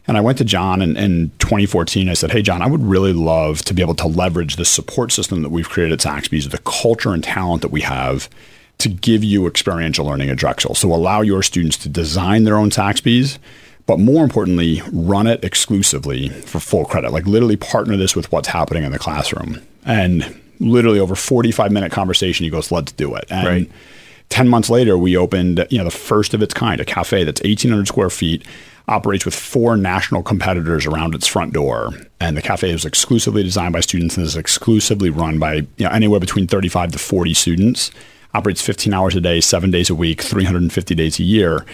And 0.06 0.18
I 0.18 0.20
went 0.20 0.36
to 0.38 0.44
John 0.44 0.82
in, 0.82 0.98
in 0.98 1.30
2014. 1.38 2.10
I 2.10 2.12
said, 2.14 2.30
Hey, 2.30 2.42
John, 2.42 2.60
I 2.60 2.66
would 2.66 2.82
really 2.82 3.14
love 3.14 3.62
to 3.62 3.72
be 3.72 3.80
able 3.80 3.94
to 3.94 4.06
leverage 4.06 4.56
the 4.56 4.66
support 4.66 5.10
system 5.12 5.40
that 5.40 5.48
we've 5.48 5.68
created 5.68 5.94
at 5.94 6.02
Saxby's, 6.02 6.50
the 6.50 6.58
culture 6.58 7.14
and 7.14 7.24
talent 7.24 7.62
that 7.62 7.70
we 7.70 7.80
have 7.80 8.28
to 8.76 8.90
give 8.90 9.24
you 9.24 9.46
experiential 9.46 10.04
learning 10.04 10.28
at 10.28 10.36
Drexel. 10.36 10.74
So 10.74 10.92
allow 10.92 11.22
your 11.22 11.42
students 11.42 11.78
to 11.78 11.88
design 11.88 12.44
their 12.44 12.58
own 12.58 12.70
Saxby's 12.70 13.38
but 13.86 13.98
more 13.98 14.24
importantly, 14.24 14.82
run 14.92 15.26
it 15.26 15.44
exclusively 15.44 16.28
for 16.28 16.60
full 16.60 16.84
credit. 16.84 17.12
Like 17.12 17.26
literally 17.26 17.56
partner 17.56 17.96
this 17.96 18.16
with 18.16 18.30
what's 18.32 18.48
happening 18.48 18.84
in 18.84 18.92
the 18.92 18.98
classroom. 18.98 19.60
And 19.84 20.40
literally 20.60 20.98
over 20.98 21.14
45 21.14 21.70
minute 21.72 21.92
conversation, 21.92 22.44
he 22.44 22.50
goes, 22.50 22.72
let's 22.72 22.92
do 22.92 23.14
it. 23.14 23.26
And 23.30 23.46
Right. 23.46 23.70
10 24.30 24.48
months 24.48 24.70
later, 24.70 24.96
we 24.96 25.16
opened, 25.16 25.66
you 25.70 25.78
know, 25.78 25.84
the 25.84 25.90
first 25.90 26.32
of 26.32 26.42
its 26.42 26.54
kind, 26.54 26.80
a 26.80 26.84
cafe 26.84 27.24
that's 27.24 27.42
1,800 27.42 27.86
square 27.86 28.10
feet, 28.10 28.44
operates 28.88 29.24
with 29.24 29.34
four 29.34 29.76
national 29.76 30.22
competitors 30.22 30.86
around 30.86 31.14
its 31.14 31.26
front 31.26 31.52
door. 31.52 31.90
And 32.20 32.36
the 32.36 32.42
cafe 32.42 32.70
is 32.70 32.84
exclusively 32.84 33.42
designed 33.42 33.72
by 33.74 33.80
students 33.80 34.16
and 34.16 34.26
is 34.26 34.36
exclusively 34.36 35.10
run 35.10 35.38
by, 35.38 35.54
you 35.54 35.66
know, 35.80 35.90
anywhere 35.90 36.20
between 36.20 36.46
35 36.46 36.92
to 36.92 36.98
40 36.98 37.34
students, 37.34 37.90
operates 38.34 38.60
15 38.60 38.92
hours 38.92 39.14
a 39.14 39.20
day, 39.20 39.40
seven 39.40 39.70
days 39.70 39.88
a 39.90 39.94
week, 39.94 40.20
350 40.20 40.94
days 40.94 41.18
a 41.20 41.22
year, 41.22 41.64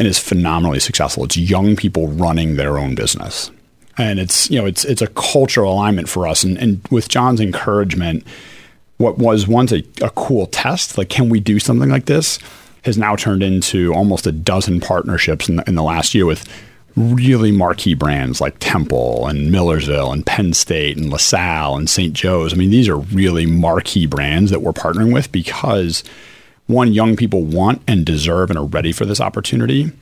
and 0.00 0.08
is 0.08 0.18
phenomenally 0.18 0.80
successful. 0.80 1.24
It's 1.24 1.36
young 1.36 1.76
people 1.76 2.08
running 2.08 2.56
their 2.56 2.78
own 2.78 2.94
business. 2.94 3.50
And 3.98 4.18
it's, 4.18 4.48
you 4.48 4.58
know, 4.58 4.64
it's, 4.64 4.82
it's 4.86 5.02
a 5.02 5.08
cultural 5.08 5.74
alignment 5.74 6.08
for 6.08 6.26
us. 6.26 6.42
And, 6.42 6.56
and 6.56 6.80
with 6.90 7.10
John's 7.10 7.38
encouragement, 7.38 8.24
what 8.96 9.18
was 9.18 9.46
once 9.46 9.72
a, 9.72 9.84
a 10.00 10.08
cool 10.08 10.46
test, 10.46 10.96
like 10.96 11.10
can 11.10 11.28
we 11.28 11.38
do 11.38 11.58
something 11.58 11.90
like 11.90 12.06
this, 12.06 12.38
has 12.84 12.96
now 12.96 13.14
turned 13.14 13.42
into 13.42 13.92
almost 13.92 14.26
a 14.26 14.32
dozen 14.32 14.80
partnerships 14.80 15.50
in 15.50 15.56
the, 15.56 15.68
in 15.68 15.74
the 15.74 15.82
last 15.82 16.14
year 16.14 16.24
with 16.24 16.48
really 16.96 17.52
marquee 17.52 17.92
brands 17.92 18.40
like 18.40 18.56
Temple 18.58 19.26
and 19.26 19.52
Millersville 19.52 20.12
and 20.12 20.24
Penn 20.24 20.54
State 20.54 20.96
and 20.96 21.10
LaSalle 21.10 21.76
and 21.76 21.90
St. 21.90 22.14
Joe's. 22.14 22.54
I 22.54 22.56
mean, 22.56 22.70
these 22.70 22.88
are 22.88 22.96
really 22.96 23.44
marquee 23.44 24.06
brands 24.06 24.50
that 24.50 24.62
we're 24.62 24.72
partnering 24.72 25.12
with 25.12 25.30
because 25.30 26.02
one, 26.70 26.92
young 26.92 27.16
people 27.16 27.42
want 27.42 27.82
and 27.86 28.04
deserve 28.04 28.50
and 28.50 28.58
are 28.58 28.64
ready 28.64 28.92
for 28.92 29.04
this 29.04 29.20
opportunity. 29.20 29.92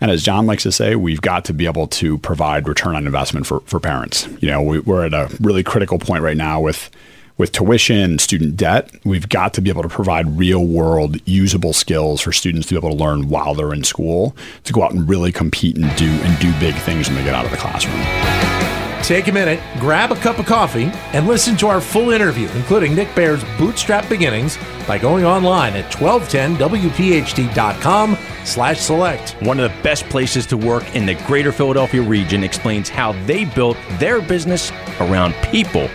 And 0.00 0.10
as 0.10 0.22
John 0.22 0.46
likes 0.46 0.62
to 0.64 0.72
say, 0.72 0.94
we've 0.94 1.22
got 1.22 1.44
to 1.46 1.54
be 1.54 1.66
able 1.66 1.86
to 1.88 2.18
provide 2.18 2.68
return 2.68 2.94
on 2.96 3.06
investment 3.06 3.46
for, 3.46 3.60
for 3.60 3.80
parents. 3.80 4.28
You 4.40 4.48
know, 4.48 4.62
we, 4.62 4.80
we're 4.80 5.06
at 5.06 5.14
a 5.14 5.34
really 5.40 5.62
critical 5.62 5.98
point 5.98 6.22
right 6.22 6.36
now 6.36 6.60
with 6.60 6.90
with 7.38 7.52
tuition 7.52 8.18
student 8.18 8.56
debt. 8.56 8.90
We've 9.04 9.28
got 9.28 9.52
to 9.54 9.60
be 9.60 9.68
able 9.68 9.82
to 9.82 9.88
provide 9.88 10.38
real 10.38 10.66
world 10.66 11.20
usable 11.28 11.74
skills 11.74 12.22
for 12.22 12.32
students 12.32 12.68
to 12.68 12.74
be 12.74 12.78
able 12.78 12.96
to 12.96 12.96
learn 12.96 13.28
while 13.28 13.54
they're 13.54 13.74
in 13.74 13.84
school 13.84 14.34
to 14.64 14.72
go 14.72 14.82
out 14.82 14.92
and 14.92 15.08
really 15.08 15.32
compete 15.32 15.76
and 15.76 15.94
do 15.96 16.08
and 16.08 16.38
do 16.38 16.50
big 16.58 16.74
things 16.76 17.08
when 17.08 17.16
they 17.18 17.24
get 17.24 17.34
out 17.34 17.44
of 17.44 17.50
the 17.50 17.58
classroom. 17.58 18.85
Take 19.02 19.28
a 19.28 19.32
minute, 19.32 19.60
grab 19.78 20.10
a 20.10 20.16
cup 20.16 20.38
of 20.38 20.46
coffee, 20.46 20.90
and 21.12 21.26
listen 21.26 21.56
to 21.58 21.68
our 21.68 21.80
full 21.80 22.10
interview, 22.10 22.48
including 22.54 22.94
Nick 22.94 23.14
Bayer's 23.14 23.44
Bootstrap 23.56 24.08
Beginnings, 24.08 24.58
by 24.86 24.98
going 24.98 25.24
online 25.24 25.74
at 25.74 25.92
1210wpht.com 25.92 28.16
slash 28.44 28.80
select. 28.80 29.36
One 29.42 29.60
of 29.60 29.70
the 29.70 29.82
best 29.82 30.08
places 30.08 30.46
to 30.46 30.56
work 30.56 30.94
in 30.94 31.06
the 31.06 31.14
greater 31.26 31.52
Philadelphia 31.52 32.02
region 32.02 32.42
explains 32.42 32.88
how 32.88 33.12
they 33.26 33.44
built 33.44 33.76
their 33.98 34.20
business 34.20 34.72
around 35.00 35.34
people 35.50 35.88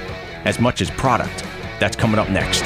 as 0.45 0.59
much 0.59 0.81
as 0.81 0.89
product. 0.91 1.43
That's 1.79 1.95
coming 1.95 2.19
up 2.19 2.29
next. 2.29 2.63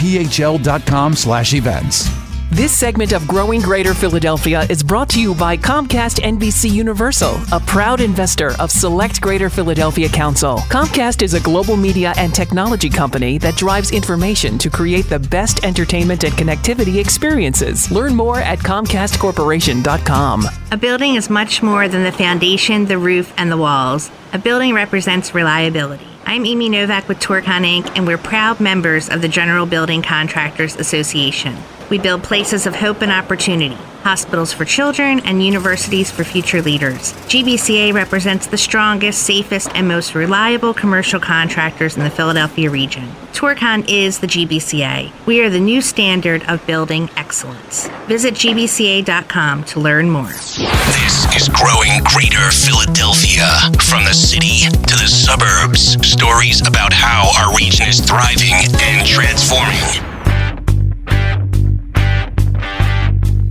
selectgreaterphl.com 0.09 1.15
slash 1.15 1.55
events. 1.55 2.09
This 2.51 2.73
segment 2.73 3.13
of 3.13 3.29
Growing 3.29 3.61
Greater 3.61 3.93
Philadelphia 3.93 4.65
is 4.71 4.83
brought 4.83 5.11
to 5.11 5.21
you 5.21 5.35
by 5.35 5.55
Comcast 5.55 6.23
NBC 6.23 6.73
Universal, 6.73 7.39
a 7.53 7.61
proud 7.61 8.01
investor 8.01 8.59
of 8.59 8.71
Select 8.71 9.21
Greater 9.21 9.51
Philadelphia 9.51 10.09
Council. 10.09 10.57
Comcast 10.71 11.21
is 11.21 11.35
a 11.35 11.41
global 11.41 11.77
media 11.77 12.15
and 12.17 12.35
technology 12.35 12.89
company 12.89 13.37
that 13.37 13.55
drives 13.57 13.91
information 13.91 14.57
to 14.59 14.71
create 14.71 15.11
the 15.11 15.19
best 15.19 15.63
entertainment 15.63 16.25
and 16.25 16.33
connectivity 16.33 16.99
experiences. 16.99 17.91
Learn 17.91 18.17
more 18.17 18.39
at 18.39 18.61
ComcastCorporation.com. 18.61 20.47
A 20.73 20.77
building 20.79 21.17
is 21.17 21.29
much 21.29 21.63
more 21.63 21.87
than 21.87 22.03
the 22.03 22.13
foundation, 22.13 22.87
the 22.87 22.97
roof, 22.97 23.31
and 23.37 23.53
the 23.53 23.59
walls. 23.59 24.11
A 24.33 24.39
building 24.39 24.73
represents 24.73 25.35
reliability. 25.35 26.18
I'm 26.29 26.45
Amy 26.45 26.69
Novak 26.69 27.09
with 27.09 27.21
Torcon 27.21 27.65
Inc., 27.65 27.91
and 27.97 28.07
we're 28.07 28.19
proud 28.19 28.61
members 28.61 29.09
of 29.09 29.23
the 29.23 29.29
General 29.29 29.65
Building 29.65 30.03
Contractors 30.03 30.77
Association. 30.77 31.57
We 31.89 31.99
build 31.99 32.23
places 32.23 32.67
of 32.67 32.77
hope 32.77 33.01
and 33.01 33.11
opportunity, 33.11 33.79
hospitals 34.09 34.55
for 34.55 34.65
children, 34.65 35.21
and 35.27 35.45
universities 35.45 36.11
for 36.11 36.25
future 36.25 36.63
leaders. 36.63 37.13
GBCA 37.29 37.93
represents 37.93 38.47
the 38.47 38.57
strongest, 38.57 39.23
safest, 39.23 39.69
and 39.75 39.87
most 39.87 40.15
reliable 40.15 40.73
commercial 40.73 41.21
contractors 41.21 41.95
in 41.95 42.03
the 42.03 42.09
Philadelphia 42.09 42.71
region. 42.71 43.07
Torcon 43.35 43.85
is 43.87 44.21
the 44.21 44.27
GBCA. 44.27 45.13
We 45.27 45.43
are 45.43 45.51
the 45.51 45.61
new 45.61 45.83
standard 45.83 46.43
of 46.49 46.67
building 46.67 47.11
excellence. 47.17 47.87
Visit 48.07 48.33
gbca.com 48.33 49.65
to 49.65 49.79
learn 49.79 50.09
more. 50.09 50.33
This 50.33 51.15
is 51.37 51.51
Growing 51.51 52.01
Greater 52.05 52.51
Philadelphia. 52.51 53.47
From 53.91 54.05
the 54.05 54.15
city 54.15 54.71
to 54.73 54.95
the 54.97 55.07
suburbs, 55.07 56.01
stories 56.09 56.67
about 56.67 56.95
how 56.95 57.31
our 57.39 57.55
region 57.55 57.87
is 57.87 58.01
thriving 58.01 58.57
and 58.81 59.07
transforming. 59.07 60.18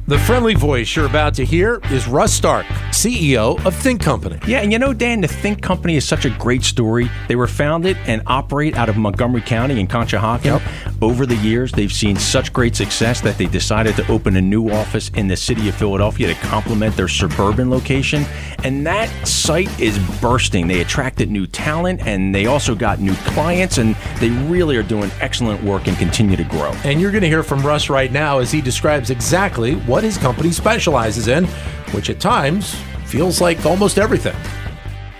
The 0.09 0.19
friendly 0.19 0.55
voice 0.55 0.95
you're 0.95 1.05
about 1.05 1.33
to 1.33 1.43
hear 1.43 1.81
is 1.91 2.07
Russ 2.07 2.39
Starke, 2.39 2.63
CEO 2.91 3.61
of 3.65 3.75
Think 3.75 4.01
Company. 4.01 4.39
Yeah, 4.47 4.59
and 4.59 4.71
you 4.71 4.79
know, 4.79 4.93
Dan, 4.93 5.19
the 5.19 5.27
Think 5.27 5.61
Company 5.61 5.97
is 5.97 6.07
such 6.07 6.23
a 6.23 6.29
great 6.29 6.63
story. 6.63 7.09
They 7.27 7.35
were 7.35 7.45
founded 7.45 7.97
and 8.05 8.21
operate 8.25 8.77
out 8.77 8.87
of 8.87 8.95
Montgomery 8.95 9.41
County 9.41 9.81
in 9.81 9.85
Conshohocken. 9.85 10.61
Over 11.01 11.25
the 11.25 11.35
years, 11.35 11.73
they've 11.73 11.91
seen 11.91 12.15
such 12.15 12.53
great 12.53 12.73
success 12.73 13.19
that 13.19 13.37
they 13.37 13.47
decided 13.47 13.97
to 13.97 14.09
open 14.09 14.37
a 14.37 14.41
new 14.41 14.69
office 14.69 15.09
in 15.09 15.27
the 15.27 15.35
city 15.35 15.67
of 15.67 15.75
Philadelphia 15.75 16.33
to 16.33 16.35
complement 16.35 16.95
their 16.95 17.09
suburban 17.09 17.69
location. 17.69 18.23
And 18.63 18.87
that 18.87 19.09
site 19.27 19.77
is 19.77 19.99
bursting. 20.21 20.69
They 20.69 20.79
attracted 20.79 21.29
new 21.29 21.47
talent 21.47 22.07
and 22.07 22.33
they 22.33 22.45
also 22.45 22.75
got 22.75 23.01
new 23.01 23.13
clients, 23.25 23.77
and 23.77 23.93
they 24.21 24.29
really 24.29 24.77
are 24.77 24.83
doing 24.83 25.11
excellent 25.19 25.61
work 25.65 25.87
and 25.87 25.97
continue 25.97 26.37
to 26.37 26.45
grow. 26.45 26.71
And 26.85 27.01
you're 27.01 27.11
going 27.11 27.23
to 27.23 27.27
hear 27.27 27.43
from 27.43 27.59
Russ 27.59 27.89
right 27.89 28.11
now 28.11 28.39
as 28.39 28.53
he 28.53 28.61
describes 28.61 29.09
exactly 29.09 29.73
what 29.73 29.96
his 30.03 30.17
company 30.17 30.51
specializes 30.51 31.27
in, 31.27 31.45
which 31.93 32.09
at 32.09 32.19
times 32.19 32.75
feels 33.05 33.41
like 33.41 33.65
almost 33.65 33.97
everything. 33.97 34.35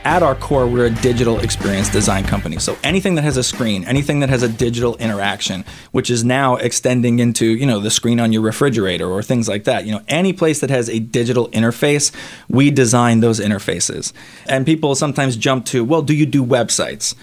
At 0.03 0.23
our 0.23 0.35
core, 0.35 0.67
we're 0.67 0.85
a 0.85 0.89
digital 0.89 1.41
experience 1.41 1.89
design 1.89 2.23
company. 2.23 2.59
So 2.59 2.77
anything 2.81 3.15
that 3.15 3.23
has 3.23 3.35
a 3.35 3.43
screen, 3.43 3.83
anything 3.83 4.21
that 4.21 4.29
has 4.29 4.41
a 4.41 4.47
digital 4.47 4.95
interaction, 4.97 5.65
which 5.91 6.09
is 6.09 6.23
now 6.23 6.55
extending 6.55 7.19
into, 7.19 7.45
you 7.45 7.65
know, 7.65 7.81
the 7.81 7.91
screen 7.91 8.21
on 8.21 8.31
your 8.31 8.41
refrigerator 8.41 9.05
or 9.05 9.21
things 9.21 9.49
like 9.49 9.65
that. 9.65 9.85
You 9.85 9.91
know, 9.91 10.01
any 10.07 10.31
place 10.31 10.61
that 10.61 10.69
has 10.69 10.87
a 10.87 10.99
digital 10.99 11.49
interface, 11.49 12.15
we 12.47 12.71
design 12.71 13.19
those 13.19 13.41
interfaces. 13.41 14.13
And 14.45 14.65
people 14.65 14.95
sometimes 14.95 15.35
jump 15.35 15.65
to, 15.65 15.83
well, 15.83 16.01
do 16.01 16.13
you 16.13 16.25
do 16.25 16.41
websites? 16.41 17.13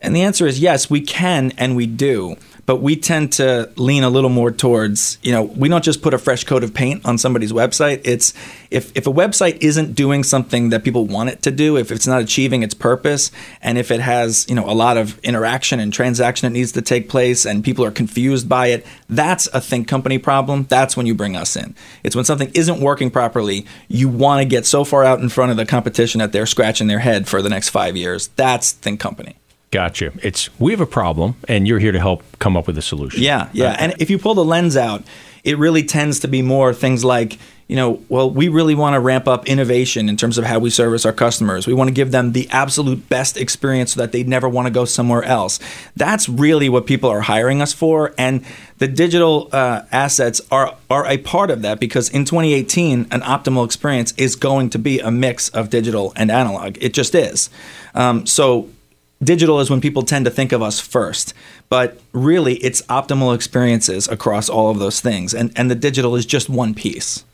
And 0.00 0.14
the 0.14 0.22
answer 0.22 0.46
is 0.46 0.60
yes, 0.60 0.88
we 0.88 1.00
can 1.00 1.52
and 1.58 1.74
we 1.74 1.86
do. 1.86 2.36
But 2.70 2.76
we 2.76 2.94
tend 2.94 3.32
to 3.32 3.68
lean 3.74 4.04
a 4.04 4.08
little 4.08 4.30
more 4.30 4.52
towards, 4.52 5.18
you 5.24 5.32
know, 5.32 5.42
we 5.42 5.68
don't 5.68 5.82
just 5.82 6.02
put 6.02 6.14
a 6.14 6.18
fresh 6.18 6.44
coat 6.44 6.62
of 6.62 6.72
paint 6.72 7.04
on 7.04 7.18
somebody's 7.18 7.50
website. 7.50 8.00
It's 8.04 8.32
if, 8.70 8.96
if 8.96 9.08
a 9.08 9.12
website 9.12 9.58
isn't 9.60 9.94
doing 9.96 10.22
something 10.22 10.68
that 10.68 10.84
people 10.84 11.04
want 11.04 11.30
it 11.30 11.42
to 11.42 11.50
do, 11.50 11.76
if 11.76 11.90
it's 11.90 12.06
not 12.06 12.22
achieving 12.22 12.62
its 12.62 12.72
purpose, 12.72 13.32
and 13.60 13.76
if 13.76 13.90
it 13.90 13.98
has, 13.98 14.46
you 14.48 14.54
know, 14.54 14.70
a 14.70 14.72
lot 14.72 14.96
of 14.96 15.18
interaction 15.24 15.80
and 15.80 15.92
transaction 15.92 16.46
that 16.46 16.56
needs 16.56 16.70
to 16.70 16.80
take 16.80 17.08
place 17.08 17.44
and 17.44 17.64
people 17.64 17.84
are 17.84 17.90
confused 17.90 18.48
by 18.48 18.68
it, 18.68 18.86
that's 19.08 19.48
a 19.48 19.60
think 19.60 19.88
company 19.88 20.18
problem. 20.18 20.66
That's 20.68 20.96
when 20.96 21.06
you 21.06 21.14
bring 21.16 21.34
us 21.34 21.56
in. 21.56 21.74
It's 22.04 22.14
when 22.14 22.24
something 22.24 22.52
isn't 22.54 22.80
working 22.80 23.10
properly, 23.10 23.66
you 23.88 24.08
want 24.08 24.42
to 24.42 24.44
get 24.44 24.64
so 24.64 24.84
far 24.84 25.02
out 25.02 25.18
in 25.18 25.28
front 25.28 25.50
of 25.50 25.56
the 25.56 25.66
competition 25.66 26.20
that 26.20 26.30
they're 26.30 26.46
scratching 26.46 26.86
their 26.86 27.00
head 27.00 27.26
for 27.26 27.42
the 27.42 27.48
next 27.48 27.70
five 27.70 27.96
years. 27.96 28.28
That's 28.36 28.70
think 28.70 29.00
company. 29.00 29.34
Gotcha. 29.70 30.12
It's 30.22 30.50
we 30.58 30.72
have 30.72 30.80
a 30.80 30.86
problem, 30.86 31.36
and 31.46 31.66
you're 31.68 31.78
here 31.78 31.92
to 31.92 32.00
help 32.00 32.24
come 32.40 32.56
up 32.56 32.66
with 32.66 32.76
a 32.76 32.82
solution. 32.82 33.22
Yeah, 33.22 33.48
yeah. 33.52 33.68
Right. 33.68 33.80
And 33.80 33.94
if 34.00 34.10
you 34.10 34.18
pull 34.18 34.34
the 34.34 34.44
lens 34.44 34.76
out, 34.76 35.04
it 35.44 35.58
really 35.58 35.84
tends 35.84 36.20
to 36.20 36.28
be 36.28 36.42
more 36.42 36.74
things 36.74 37.04
like, 37.04 37.38
you 37.68 37.76
know, 37.76 38.02
well, 38.08 38.28
we 38.28 38.48
really 38.48 38.74
want 38.74 38.94
to 38.94 39.00
ramp 39.00 39.28
up 39.28 39.46
innovation 39.46 40.08
in 40.08 40.16
terms 40.16 40.38
of 40.38 40.44
how 40.44 40.58
we 40.58 40.70
service 40.70 41.06
our 41.06 41.12
customers. 41.12 41.68
We 41.68 41.72
want 41.72 41.86
to 41.86 41.94
give 41.94 42.10
them 42.10 42.32
the 42.32 42.48
absolute 42.50 43.08
best 43.08 43.36
experience 43.36 43.92
so 43.92 44.00
that 44.00 44.10
they 44.10 44.24
never 44.24 44.48
want 44.48 44.66
to 44.66 44.72
go 44.72 44.84
somewhere 44.84 45.22
else. 45.22 45.60
That's 45.94 46.28
really 46.28 46.68
what 46.68 46.84
people 46.84 47.08
are 47.08 47.20
hiring 47.20 47.62
us 47.62 47.72
for, 47.72 48.12
and 48.18 48.44
the 48.78 48.88
digital 48.88 49.50
uh, 49.52 49.82
assets 49.92 50.40
are 50.50 50.76
are 50.90 51.06
a 51.06 51.18
part 51.18 51.48
of 51.48 51.62
that 51.62 51.78
because 51.78 52.08
in 52.08 52.24
2018, 52.24 53.06
an 53.12 53.20
optimal 53.20 53.64
experience 53.64 54.14
is 54.16 54.34
going 54.34 54.68
to 54.70 54.80
be 54.80 54.98
a 54.98 55.12
mix 55.12 55.48
of 55.50 55.70
digital 55.70 56.12
and 56.16 56.28
analog. 56.28 56.76
It 56.80 56.92
just 56.92 57.14
is. 57.14 57.50
Um, 57.94 58.26
so 58.26 58.68
digital 59.22 59.60
is 59.60 59.70
when 59.70 59.80
people 59.80 60.02
tend 60.02 60.24
to 60.24 60.30
think 60.30 60.52
of 60.52 60.62
us 60.62 60.80
first 60.80 61.34
but 61.68 61.98
really 62.12 62.54
it's 62.56 62.82
optimal 62.82 63.34
experiences 63.34 64.08
across 64.08 64.48
all 64.48 64.70
of 64.70 64.78
those 64.78 65.00
things 65.00 65.34
and 65.34 65.52
and 65.56 65.70
the 65.70 65.74
digital 65.74 66.16
is 66.16 66.24
just 66.26 66.48
one 66.48 66.74
piece 66.74 67.24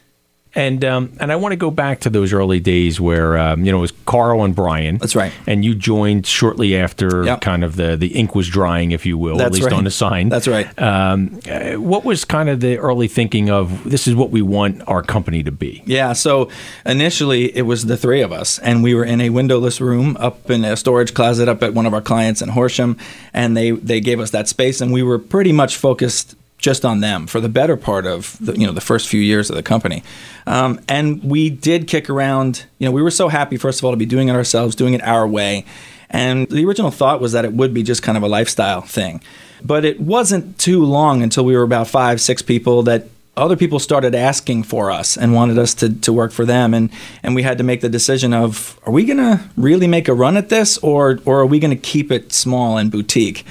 And 0.56 0.82
um, 0.86 1.12
and 1.20 1.30
I 1.30 1.36
want 1.36 1.52
to 1.52 1.56
go 1.56 1.70
back 1.70 2.00
to 2.00 2.10
those 2.10 2.32
early 2.32 2.60
days 2.60 2.98
where 2.98 3.36
um, 3.36 3.62
you 3.64 3.70
know 3.70 3.78
it 3.78 3.82
was 3.82 3.92
Carl 4.06 4.42
and 4.42 4.54
Brian. 4.56 4.96
That's 4.96 5.14
right. 5.14 5.30
And 5.46 5.62
you 5.64 5.74
joined 5.74 6.26
shortly 6.26 6.76
after 6.76 7.24
Yep. 7.24 7.42
kind 7.42 7.62
of 7.62 7.76
the 7.76 7.94
the 7.96 8.08
ink 8.16 8.34
was 8.34 8.48
drying, 8.48 8.90
if 8.92 9.04
you 9.04 9.18
will, 9.18 9.34
at 9.34 9.38
That's 9.44 9.54
least 9.56 9.66
right. 9.66 9.74
on 9.74 9.84
the 9.84 9.90
sign. 9.90 10.30
That's 10.30 10.48
right. 10.48 10.66
Um, 10.80 11.40
uh, 11.48 11.72
what 11.74 12.04
was 12.06 12.24
kind 12.24 12.48
of 12.48 12.60
the 12.60 12.78
early 12.78 13.06
thinking 13.06 13.50
of 13.50 13.84
this 13.84 14.08
is 14.08 14.14
what 14.14 14.30
we 14.30 14.40
want 14.40 14.82
our 14.88 15.02
company 15.02 15.42
to 15.42 15.52
be? 15.52 15.82
Yeah, 15.84 16.14
so 16.14 16.48
initially 16.86 17.54
it 17.56 17.62
was 17.62 17.84
the 17.84 17.96
three 17.98 18.22
of 18.22 18.32
us, 18.32 18.58
and 18.60 18.82
we 18.82 18.94
were 18.94 19.04
in 19.04 19.20
a 19.20 19.28
windowless 19.30 19.80
room 19.80 20.16
up 20.18 20.50
in 20.50 20.64
a 20.64 20.74
storage 20.76 21.12
closet 21.12 21.48
up 21.48 21.62
at 21.62 21.74
one 21.74 21.84
of 21.84 21.92
our 21.92 22.00
clients 22.02 22.40
in 22.40 22.48
Horsham, 22.48 22.96
and 23.34 23.54
they 23.56 23.72
they 23.72 24.00
gave 24.00 24.20
us 24.20 24.30
that 24.30 24.48
space, 24.48 24.80
and 24.80 24.90
we 24.90 25.02
were 25.02 25.18
pretty 25.18 25.52
much 25.52 25.76
focused 25.76 26.34
just 26.58 26.84
on 26.84 27.00
them 27.00 27.26
for 27.26 27.40
the 27.40 27.48
better 27.48 27.76
part 27.76 28.06
of 28.06 28.36
the, 28.40 28.58
you 28.58 28.66
know 28.66 28.72
the 28.72 28.80
first 28.80 29.08
few 29.08 29.20
years 29.20 29.50
of 29.50 29.56
the 29.56 29.62
company, 29.62 30.02
um, 30.46 30.80
and 30.88 31.22
we 31.22 31.50
did 31.50 31.86
kick 31.86 32.08
around. 32.08 32.64
You 32.78 32.86
know, 32.86 32.92
we 32.92 33.02
were 33.02 33.10
so 33.10 33.28
happy 33.28 33.56
first 33.56 33.80
of 33.80 33.84
all 33.84 33.92
to 33.92 33.96
be 33.96 34.06
doing 34.06 34.28
it 34.28 34.32
ourselves, 34.32 34.74
doing 34.74 34.94
it 34.94 35.02
our 35.02 35.26
way, 35.26 35.64
and 36.10 36.48
the 36.48 36.64
original 36.64 36.90
thought 36.90 37.20
was 37.20 37.32
that 37.32 37.44
it 37.44 37.52
would 37.52 37.74
be 37.74 37.82
just 37.82 38.02
kind 38.02 38.16
of 38.16 38.22
a 38.22 38.28
lifestyle 38.28 38.80
thing, 38.80 39.22
but 39.62 39.84
it 39.84 40.00
wasn't 40.00 40.58
too 40.58 40.84
long 40.84 41.22
until 41.22 41.44
we 41.44 41.56
were 41.56 41.62
about 41.62 41.88
five 41.88 42.20
six 42.20 42.42
people 42.42 42.82
that 42.84 43.08
other 43.36 43.56
people 43.56 43.78
started 43.78 44.14
asking 44.14 44.62
for 44.62 44.90
us 44.90 45.16
and 45.16 45.34
wanted 45.34 45.58
us 45.58 45.74
to, 45.74 45.92
to 46.00 46.12
work 46.12 46.32
for 46.32 46.46
them. 46.46 46.72
And, 46.72 46.90
and 47.22 47.34
we 47.34 47.42
had 47.42 47.58
to 47.58 47.64
make 47.64 47.82
the 47.82 47.88
decision 47.88 48.32
of 48.32 48.80
are 48.86 48.92
we 48.92 49.04
going 49.04 49.18
to 49.18 49.44
really 49.56 49.86
make 49.86 50.08
a 50.08 50.14
run 50.14 50.36
at 50.36 50.48
this 50.48 50.78
or, 50.78 51.18
or 51.26 51.40
are 51.40 51.46
we 51.46 51.58
going 51.58 51.70
to 51.70 51.76
keep 51.76 52.10
it 52.10 52.32
small 52.32 52.78
and 52.78 52.90
boutique 52.90 53.44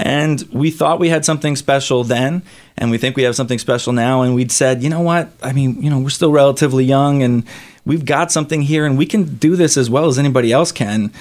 and 0.00 0.42
we 0.52 0.70
thought 0.70 0.98
we 0.98 1.10
had 1.10 1.24
something 1.24 1.56
special 1.56 2.04
then 2.04 2.42
and 2.76 2.90
we 2.90 2.98
think 2.98 3.16
we 3.16 3.22
have 3.24 3.36
something 3.36 3.58
special 3.58 3.92
now 3.92 4.22
and 4.22 4.34
we'd 4.34 4.50
said 4.50 4.82
you 4.82 4.88
know 4.88 5.00
what? 5.00 5.30
I 5.42 5.52
mean 5.52 5.82
you 5.82 5.90
know 5.90 5.98
we're 5.98 6.10
still 6.10 6.32
relatively 6.32 6.84
young 6.84 7.22
and 7.22 7.44
we've 7.84 8.04
got 8.04 8.32
something 8.32 8.62
here 8.62 8.86
and 8.86 8.96
we 8.96 9.06
can 9.06 9.36
do 9.36 9.56
this 9.56 9.76
as 9.76 9.90
well 9.90 10.06
as 10.06 10.18
anybody 10.18 10.52
else 10.52 10.72
can. 10.72 11.12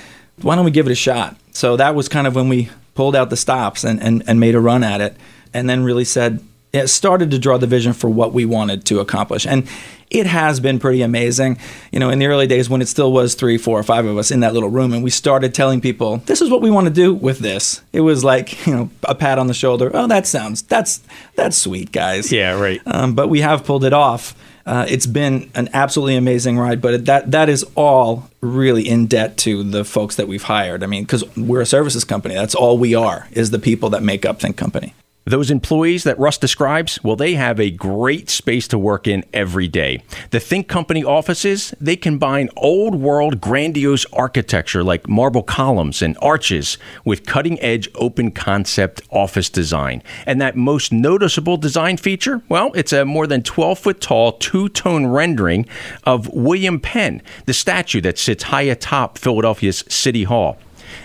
Why 0.42 0.56
don't 0.56 0.66
we 0.66 0.72
give 0.72 0.88
it 0.88 0.92
a 0.92 0.96
shot? 0.96 1.36
So 1.52 1.76
that 1.78 1.96
was 1.96 2.08
kind 2.08 2.26
of 2.26 2.36
when 2.36 2.48
we 2.48 2.70
pulled 2.96 3.16
out 3.16 3.30
the 3.30 3.38
stops 3.38 3.84
and, 3.84 4.02
and, 4.02 4.24
and 4.28 4.40
made 4.40 4.56
a 4.56 4.60
run 4.60 4.84
at 4.84 5.02
it 5.02 5.16
and 5.54 5.70
then 5.70 5.84
really 5.84 6.06
said 6.06 6.40
it 6.72 6.88
started 6.88 7.32
to 7.32 7.40
draw 7.40 7.58
the 7.58 7.68
vision 7.68 7.94
for 7.94 8.10
what 8.10 8.34
we 8.34 8.46
wanted 8.46 8.86
to 8.86 9.00
accomplish. 9.00 9.46
And 9.48 9.68
it 10.10 10.26
has 10.26 10.60
been 10.60 10.80
pretty 10.80 11.02
amazing. 11.02 11.60
You 11.92 12.00
know, 12.00 12.10
in 12.10 12.20
the 12.20 12.28
early 12.28 12.48
days 12.48 12.70
when 12.70 12.82
it 12.82 12.88
still 12.88 13.12
was 13.12 13.36
three, 13.36 13.58
four, 13.58 13.80
or 13.80 13.84
five 13.84 14.06
of 14.06 14.18
us 14.18 14.32
in 14.32 14.40
that 14.42 14.54
little 14.54 14.70
room, 14.70 14.94
and 14.94 15.04
we 15.04 15.10
started 15.10 15.54
telling 15.54 15.82
people, 15.82 16.18
this 16.26 16.42
is 16.42 16.50
what 16.50 16.62
we 16.62 16.72
want 16.72 16.88
to 16.88 16.94
do 16.94 17.14
with 17.14 17.40
this. 17.40 17.82
It 17.94 18.02
was 18.02 18.24
like, 18.24 18.66
you 18.66 18.76
know, 18.76 18.90
a 19.04 19.16
pat 19.16 19.40
on 19.40 19.48
the 19.48 19.54
shoulder. 19.54 19.92
Oh, 19.94 20.08
that 20.08 20.28
sounds, 20.28 20.62
that's, 20.64 21.02
that's 21.36 21.58
sweet, 21.58 21.92
guys. 21.92 22.32
Yeah, 22.32 22.60
right. 22.60 22.82
Um, 22.86 23.14
but 23.14 23.30
we 23.30 23.42
have 23.42 23.64
pulled 23.66 23.84
it 23.84 23.94
off. 23.94 24.36
Uh, 24.66 24.86
it's 24.88 25.08
been 25.08 25.50
an 25.56 25.68
absolutely 25.74 26.16
amazing 26.16 26.56
ride, 26.58 26.80
but 26.80 27.06
that 27.06 27.32
that 27.32 27.50
is 27.50 27.66
all 27.74 28.30
really 28.42 28.88
in 28.88 29.08
debt 29.08 29.36
to 29.36 29.64
the 29.64 29.84
folks 29.84 30.16
that 30.18 30.28
we've 30.28 30.44
hired. 30.44 30.84
I 30.84 30.86
mean, 30.86 31.04
because 31.04 31.24
we're 31.36 31.62
a 31.62 31.66
services 31.66 32.04
company. 32.04 32.36
That's 32.36 32.54
all 32.54 32.78
we 32.78 32.94
are 32.94 33.28
is 33.32 33.50
the 33.50 33.58
people 33.58 33.90
that 33.92 34.04
make 34.04 34.28
up 34.28 34.40
Think 34.40 34.58
Company. 34.58 34.94
Those 35.30 35.52
employees 35.52 36.06
that 36.06 36.18
Russ 36.18 36.40
describes, 36.40 37.04
well, 37.04 37.16
they 37.16 37.36
have 37.36 37.60
a 37.60 37.70
great 37.70 38.32
space 38.32 38.68
to 38.70 38.80
work 38.80 39.06
in 39.06 39.24
every 39.32 39.68
day. 39.68 40.02
The 40.32 40.40
Think 40.40 40.68
Company 40.68 41.04
offices, 41.04 41.72
they 41.80 41.98
combine 41.98 42.50
old 42.58 42.96
world 42.96 43.40
grandiose 43.40 44.08
architecture 44.12 44.84
like 44.84 45.08
marble 45.08 45.44
columns 45.44 46.02
and 46.02 46.18
arches 46.20 46.80
with 47.06 47.28
cutting 47.28 47.62
edge 47.62 47.88
open 47.94 48.32
concept 48.32 49.04
office 49.12 49.52
design. 49.52 50.02
And 50.26 50.42
that 50.42 50.56
most 50.56 50.92
noticeable 50.92 51.58
design 51.58 51.98
feature, 51.98 52.42
well, 52.50 52.72
it's 52.74 52.92
a 52.92 53.06
more 53.06 53.28
than 53.28 53.44
12 53.44 53.78
foot 53.78 54.02
tall 54.02 54.32
two 54.32 54.68
tone 54.68 55.06
rendering 55.06 55.68
of 56.06 56.28
William 56.30 56.80
Penn, 56.80 57.22
the 57.46 57.54
statue 57.54 58.02
that 58.02 58.18
sits 58.18 58.46
high 58.46 58.64
atop 58.64 59.20
Philadelphia's 59.20 59.84
City 59.90 60.24
Hall. 60.24 60.58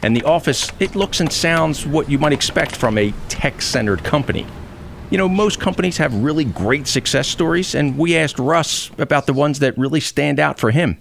And 0.03 0.17
the 0.17 0.23
office, 0.25 0.71
it 0.81 0.95
looks 0.95 1.21
and 1.21 1.33
sounds 1.33 1.87
what 1.87 2.11
you 2.11 2.19
might 2.19 2.33
expect 2.33 2.77
from 2.77 2.99
a 2.99 3.13
tech 3.29 3.63
centered 3.63 4.05
company. 4.05 4.47
You 5.11 5.19
know, 5.19 5.29
most 5.29 5.61
companies 5.61 5.99
have 5.99 6.15
really 6.15 6.45
great 6.45 6.87
success 6.87 7.29
stories, 7.29 7.75
and 7.75 7.97
we 7.97 8.17
asked 8.17 8.39
Russ 8.39 8.91
about 8.99 9.27
the 9.27 9.33
ones 9.33 9.61
that 9.61 9.77
really 9.79 10.01
stand 10.01 10.41
out 10.41 10.59
for 10.59 10.71
him. 10.71 10.99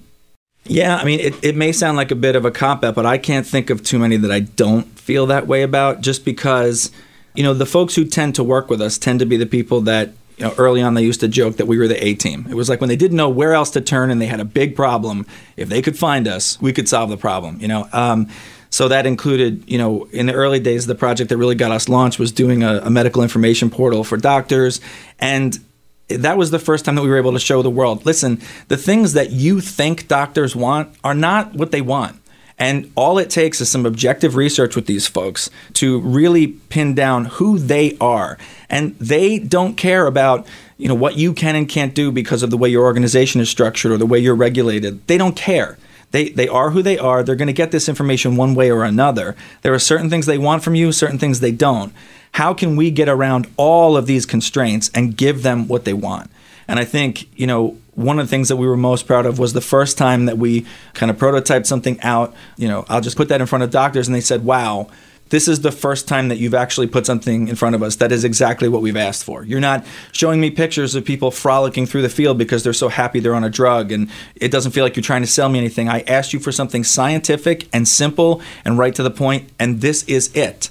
Yeah, 0.65 0.98
I 0.98 1.04
mean, 1.04 1.19
it, 1.19 1.43
it 1.43 1.56
may 1.56 1.72
sound 1.72 1.98
like 1.98 2.12
a 2.12 2.15
bit 2.15 2.36
of 2.36 2.46
a 2.46 2.52
cop 2.52 2.84
out, 2.84 2.96
but 2.96 3.06
I 3.06 3.17
can't 3.17 3.46
think 3.46 3.69
of 3.69 3.84
too 3.84 4.00
many 4.00 4.17
that 4.17 4.32
I 4.32 4.41
don't 4.41 4.86
feel 4.98 5.26
that 5.28 5.48
way 5.48 5.62
about 5.62 6.02
just 6.02 6.24
because, 6.24 6.91
you 7.34 7.43
know, 7.43 7.54
the 7.54 7.65
folks 7.65 7.96
who 7.96 8.06
tend 8.06 8.36
to 8.36 8.43
work 8.43 8.69
with 8.69 8.82
us 8.82 8.98
tend 8.98 9.19
to 9.19 9.26
be 9.26 9.36
the 9.36 9.46
people 9.46 9.82
that, 9.82 10.12
you 10.38 10.46
know, 10.46 10.54
early 10.58 10.82
on 10.82 10.93
they 10.93 11.04
used 11.04 11.19
to 11.19 11.28
joke 11.28 11.58
that 11.58 11.65
we 11.65 11.78
were 11.78 11.88
the 11.88 12.02
A 12.04 12.15
team. 12.15 12.48
It 12.50 12.56
was 12.56 12.69
like 12.69 12.80
when 12.80 12.88
they 12.88 12.96
didn't 12.96 13.17
know 13.17 13.30
where 13.30 13.54
else 13.54 13.72
to 13.72 13.82
turn 13.82 14.10
and 14.10 14.22
they 14.22 14.28
had 14.28 14.39
a 14.39 14.46
big 14.46 14.76
problem, 14.76 15.26
if 15.58 15.67
they 15.67 15.82
could 15.82 15.98
find 15.98 16.28
us, 16.28 16.62
we 16.62 16.72
could 16.72 16.88
solve 16.88 17.10
the 17.10 17.17
problem, 17.17 17.60
you 17.60 17.67
know. 17.67 17.89
Um, 17.91 18.30
so 18.74 18.88
that 18.88 19.06
included, 19.06 19.64
you 19.68 19.78
know, 19.78 20.06
in 20.06 20.26
the 20.26 20.34
early 20.34 20.60
days, 20.60 20.88
the 20.88 20.96
project 20.96 21.30
that 21.30 21.38
really 21.38 21.54
got 21.54 21.72
us 21.72 21.88
launched 21.88 22.18
was 22.18 22.32
doing 22.32 22.64
a, 22.64 22.80
a 22.80 22.90
medical 22.90 23.22
information 23.22 23.70
portal 23.70 24.04
for 24.04 24.18
doctors. 24.18 24.82
And 25.20 25.60
that 26.08 26.40
was 26.40 26.50
the 26.50 26.58
first 26.58 26.84
time 26.84 26.96
that 26.96 27.04
we 27.04 27.10
were 27.10 27.20
able 27.20 27.34
to 27.34 27.40
show 27.40 27.62
the 27.62 27.70
world 27.70 28.04
listen, 28.04 28.42
the 28.70 28.76
things 28.78 29.14
that 29.14 29.30
you 29.30 29.62
think 29.62 30.08
doctors 30.08 30.56
want 30.56 30.92
are 31.04 31.14
not 31.14 31.54
what 31.54 31.72
they 31.72 31.82
want. 31.82 32.20
And 32.58 32.92
all 32.96 33.20
it 33.20 33.30
takes 33.30 33.62
is 33.62 33.70
some 33.70 33.86
objective 33.86 34.36
research 34.36 34.76
with 34.76 34.88
these 34.88 35.06
folks 35.06 35.52
to 35.74 36.00
really 36.00 36.48
pin 36.48 36.96
down 36.96 37.26
who 37.26 37.60
they 37.60 37.96
are. 38.02 38.40
And 38.72 38.98
they 38.98 39.38
don't 39.38 39.78
care 39.78 40.08
about, 40.08 40.48
you 40.78 40.88
know, 40.88 40.96
what 40.96 41.16
you 41.16 41.34
can 41.34 41.56
and 41.56 41.70
can't 41.70 41.94
do 41.94 42.12
because 42.12 42.42
of 42.42 42.50
the 42.50 42.58
way 42.58 42.70
your 42.70 42.86
organization 42.86 43.40
is 43.40 43.52
structured 43.52 43.92
or 43.92 43.98
the 43.98 44.08
way 44.08 44.18
you're 44.18 44.34
regulated. 44.34 45.06
They 45.06 45.20
don't 45.20 45.36
care. 45.36 45.78
They, 46.13 46.30
they 46.30 46.47
are 46.47 46.69
who 46.69 46.84
they 46.84 46.99
are. 46.99 47.23
They're 47.23 47.36
going 47.36 47.47
to 47.47 47.54
get 47.54 47.71
this 47.71 47.89
information 47.89 48.38
one 48.38 48.54
way 48.54 48.71
or 48.71 48.84
another. 48.84 49.36
There 49.63 49.73
are 49.73 49.80
certain 49.80 50.12
things 50.12 50.28
they 50.28 50.38
want 50.38 50.63
from 50.63 50.76
you, 50.76 50.91
certain 50.91 51.17
things 51.17 51.39
they 51.39 51.52
don't. 51.52 51.91
How 52.34 52.54
can 52.54 52.76
we 52.76 52.91
get 52.91 53.10
around 53.10 53.47
all 53.58 53.97
of 53.97 54.06
these 54.06 54.28
constraints 54.28 54.91
and 54.93 55.17
give 55.17 55.41
them 55.41 55.67
what 55.67 55.86
they 55.86 55.93
want? 55.93 56.30
And 56.67 56.80
I 56.80 56.86
think, 56.86 57.28
you 57.38 57.47
know, 57.47 57.78
one 57.95 58.19
of 58.19 58.28
the 58.28 58.30
things 58.30 58.47
that 58.49 58.58
we 58.58 58.67
were 58.67 58.78
most 58.78 59.08
proud 59.08 59.26
of 59.26 59.39
was 59.39 59.54
the 59.54 59.62
first 59.62 59.97
time 59.97 60.26
that 60.28 60.38
we 60.38 60.67
kind 60.93 61.10
of 61.10 61.17
prototyped 61.17 61.65
something 61.65 61.99
out. 62.02 62.36
You 62.58 62.67
know, 62.67 62.86
I'll 62.89 63.02
just 63.02 63.17
put 63.17 63.30
that 63.30 63.41
in 63.41 63.47
front 63.47 63.63
of 63.63 63.71
doctors 63.71 64.08
and 64.08 64.13
they 64.13 64.21
said, 64.21 64.45
wow, 64.45 64.89
this 65.30 65.48
is 65.48 65.62
the 65.62 65.72
first 65.72 66.08
time 66.08 66.28
that 66.28 66.38
you've 66.38 66.54
actually 66.54 66.88
put 66.88 67.06
something 67.06 67.48
in 67.48 67.56
front 67.56 67.76
of 67.76 67.82
us 67.82 67.96
that 67.98 68.12
is 68.12 68.24
exactly 68.24 68.68
what 68.70 68.82
we've 68.82 68.98
asked 68.98 69.24
for. 69.24 69.44
You're 69.44 69.60
not 69.60 69.86
showing 70.12 70.40
me 70.40 70.52
pictures 70.52 70.96
of 70.96 71.06
people 71.06 71.32
frolicking 71.32 71.86
through 71.86 72.04
the 72.04 72.10
field 72.10 72.38
because 72.38 72.64
they're 72.64 72.74
so 72.74 72.90
happy 72.90 73.20
they're 73.20 73.36
on 73.36 73.44
a 73.44 73.50
drug 73.50 73.92
and 73.92 74.10
it 74.36 74.52
doesn't 74.52 74.74
feel 74.74 74.84
like 74.84 74.96
you're 74.96 75.04
trying 75.04 75.24
to 75.24 75.28
sell 75.28 75.50
me 75.50 75.60
anything. 75.60 75.90
I 75.90 76.02
asked 76.02 76.34
you 76.34 76.40
for 76.40 76.52
something 76.52 76.84
scientific 76.84 77.68
and 77.74 77.88
simple 77.88 78.42
and 78.64 78.78
right 78.78 78.94
to 78.96 79.04
the 79.04 79.12
point, 79.12 79.50
and 79.60 79.82
this 79.82 80.04
is 80.04 80.34
it. 80.36 80.70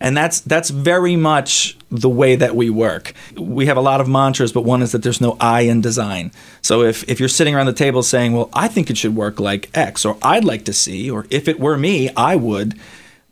And 0.00 0.16
that's 0.16 0.40
that's 0.40 0.70
very 0.70 1.16
much 1.16 1.78
the 1.90 2.08
way 2.08 2.36
that 2.36 2.54
we 2.54 2.68
work. 2.68 3.14
We 3.36 3.66
have 3.66 3.76
a 3.76 3.80
lot 3.80 4.00
of 4.00 4.08
mantras, 4.08 4.52
but 4.52 4.62
one 4.62 4.82
is 4.82 4.92
that 4.92 5.02
there's 5.02 5.20
no 5.20 5.36
I 5.40 5.62
in 5.62 5.80
design. 5.80 6.32
So 6.60 6.82
if, 6.82 7.08
if 7.08 7.20
you're 7.20 7.28
sitting 7.28 7.54
around 7.54 7.66
the 7.66 7.72
table 7.72 8.02
saying, 8.02 8.32
Well, 8.34 8.50
I 8.52 8.68
think 8.68 8.90
it 8.90 8.98
should 8.98 9.16
work 9.16 9.40
like 9.40 9.70
X, 9.74 10.04
or 10.04 10.18
I'd 10.22 10.44
like 10.44 10.64
to 10.66 10.72
see, 10.72 11.10
or 11.10 11.26
if 11.30 11.48
it 11.48 11.60
were 11.60 11.78
me, 11.78 12.10
I 12.16 12.36
would, 12.36 12.78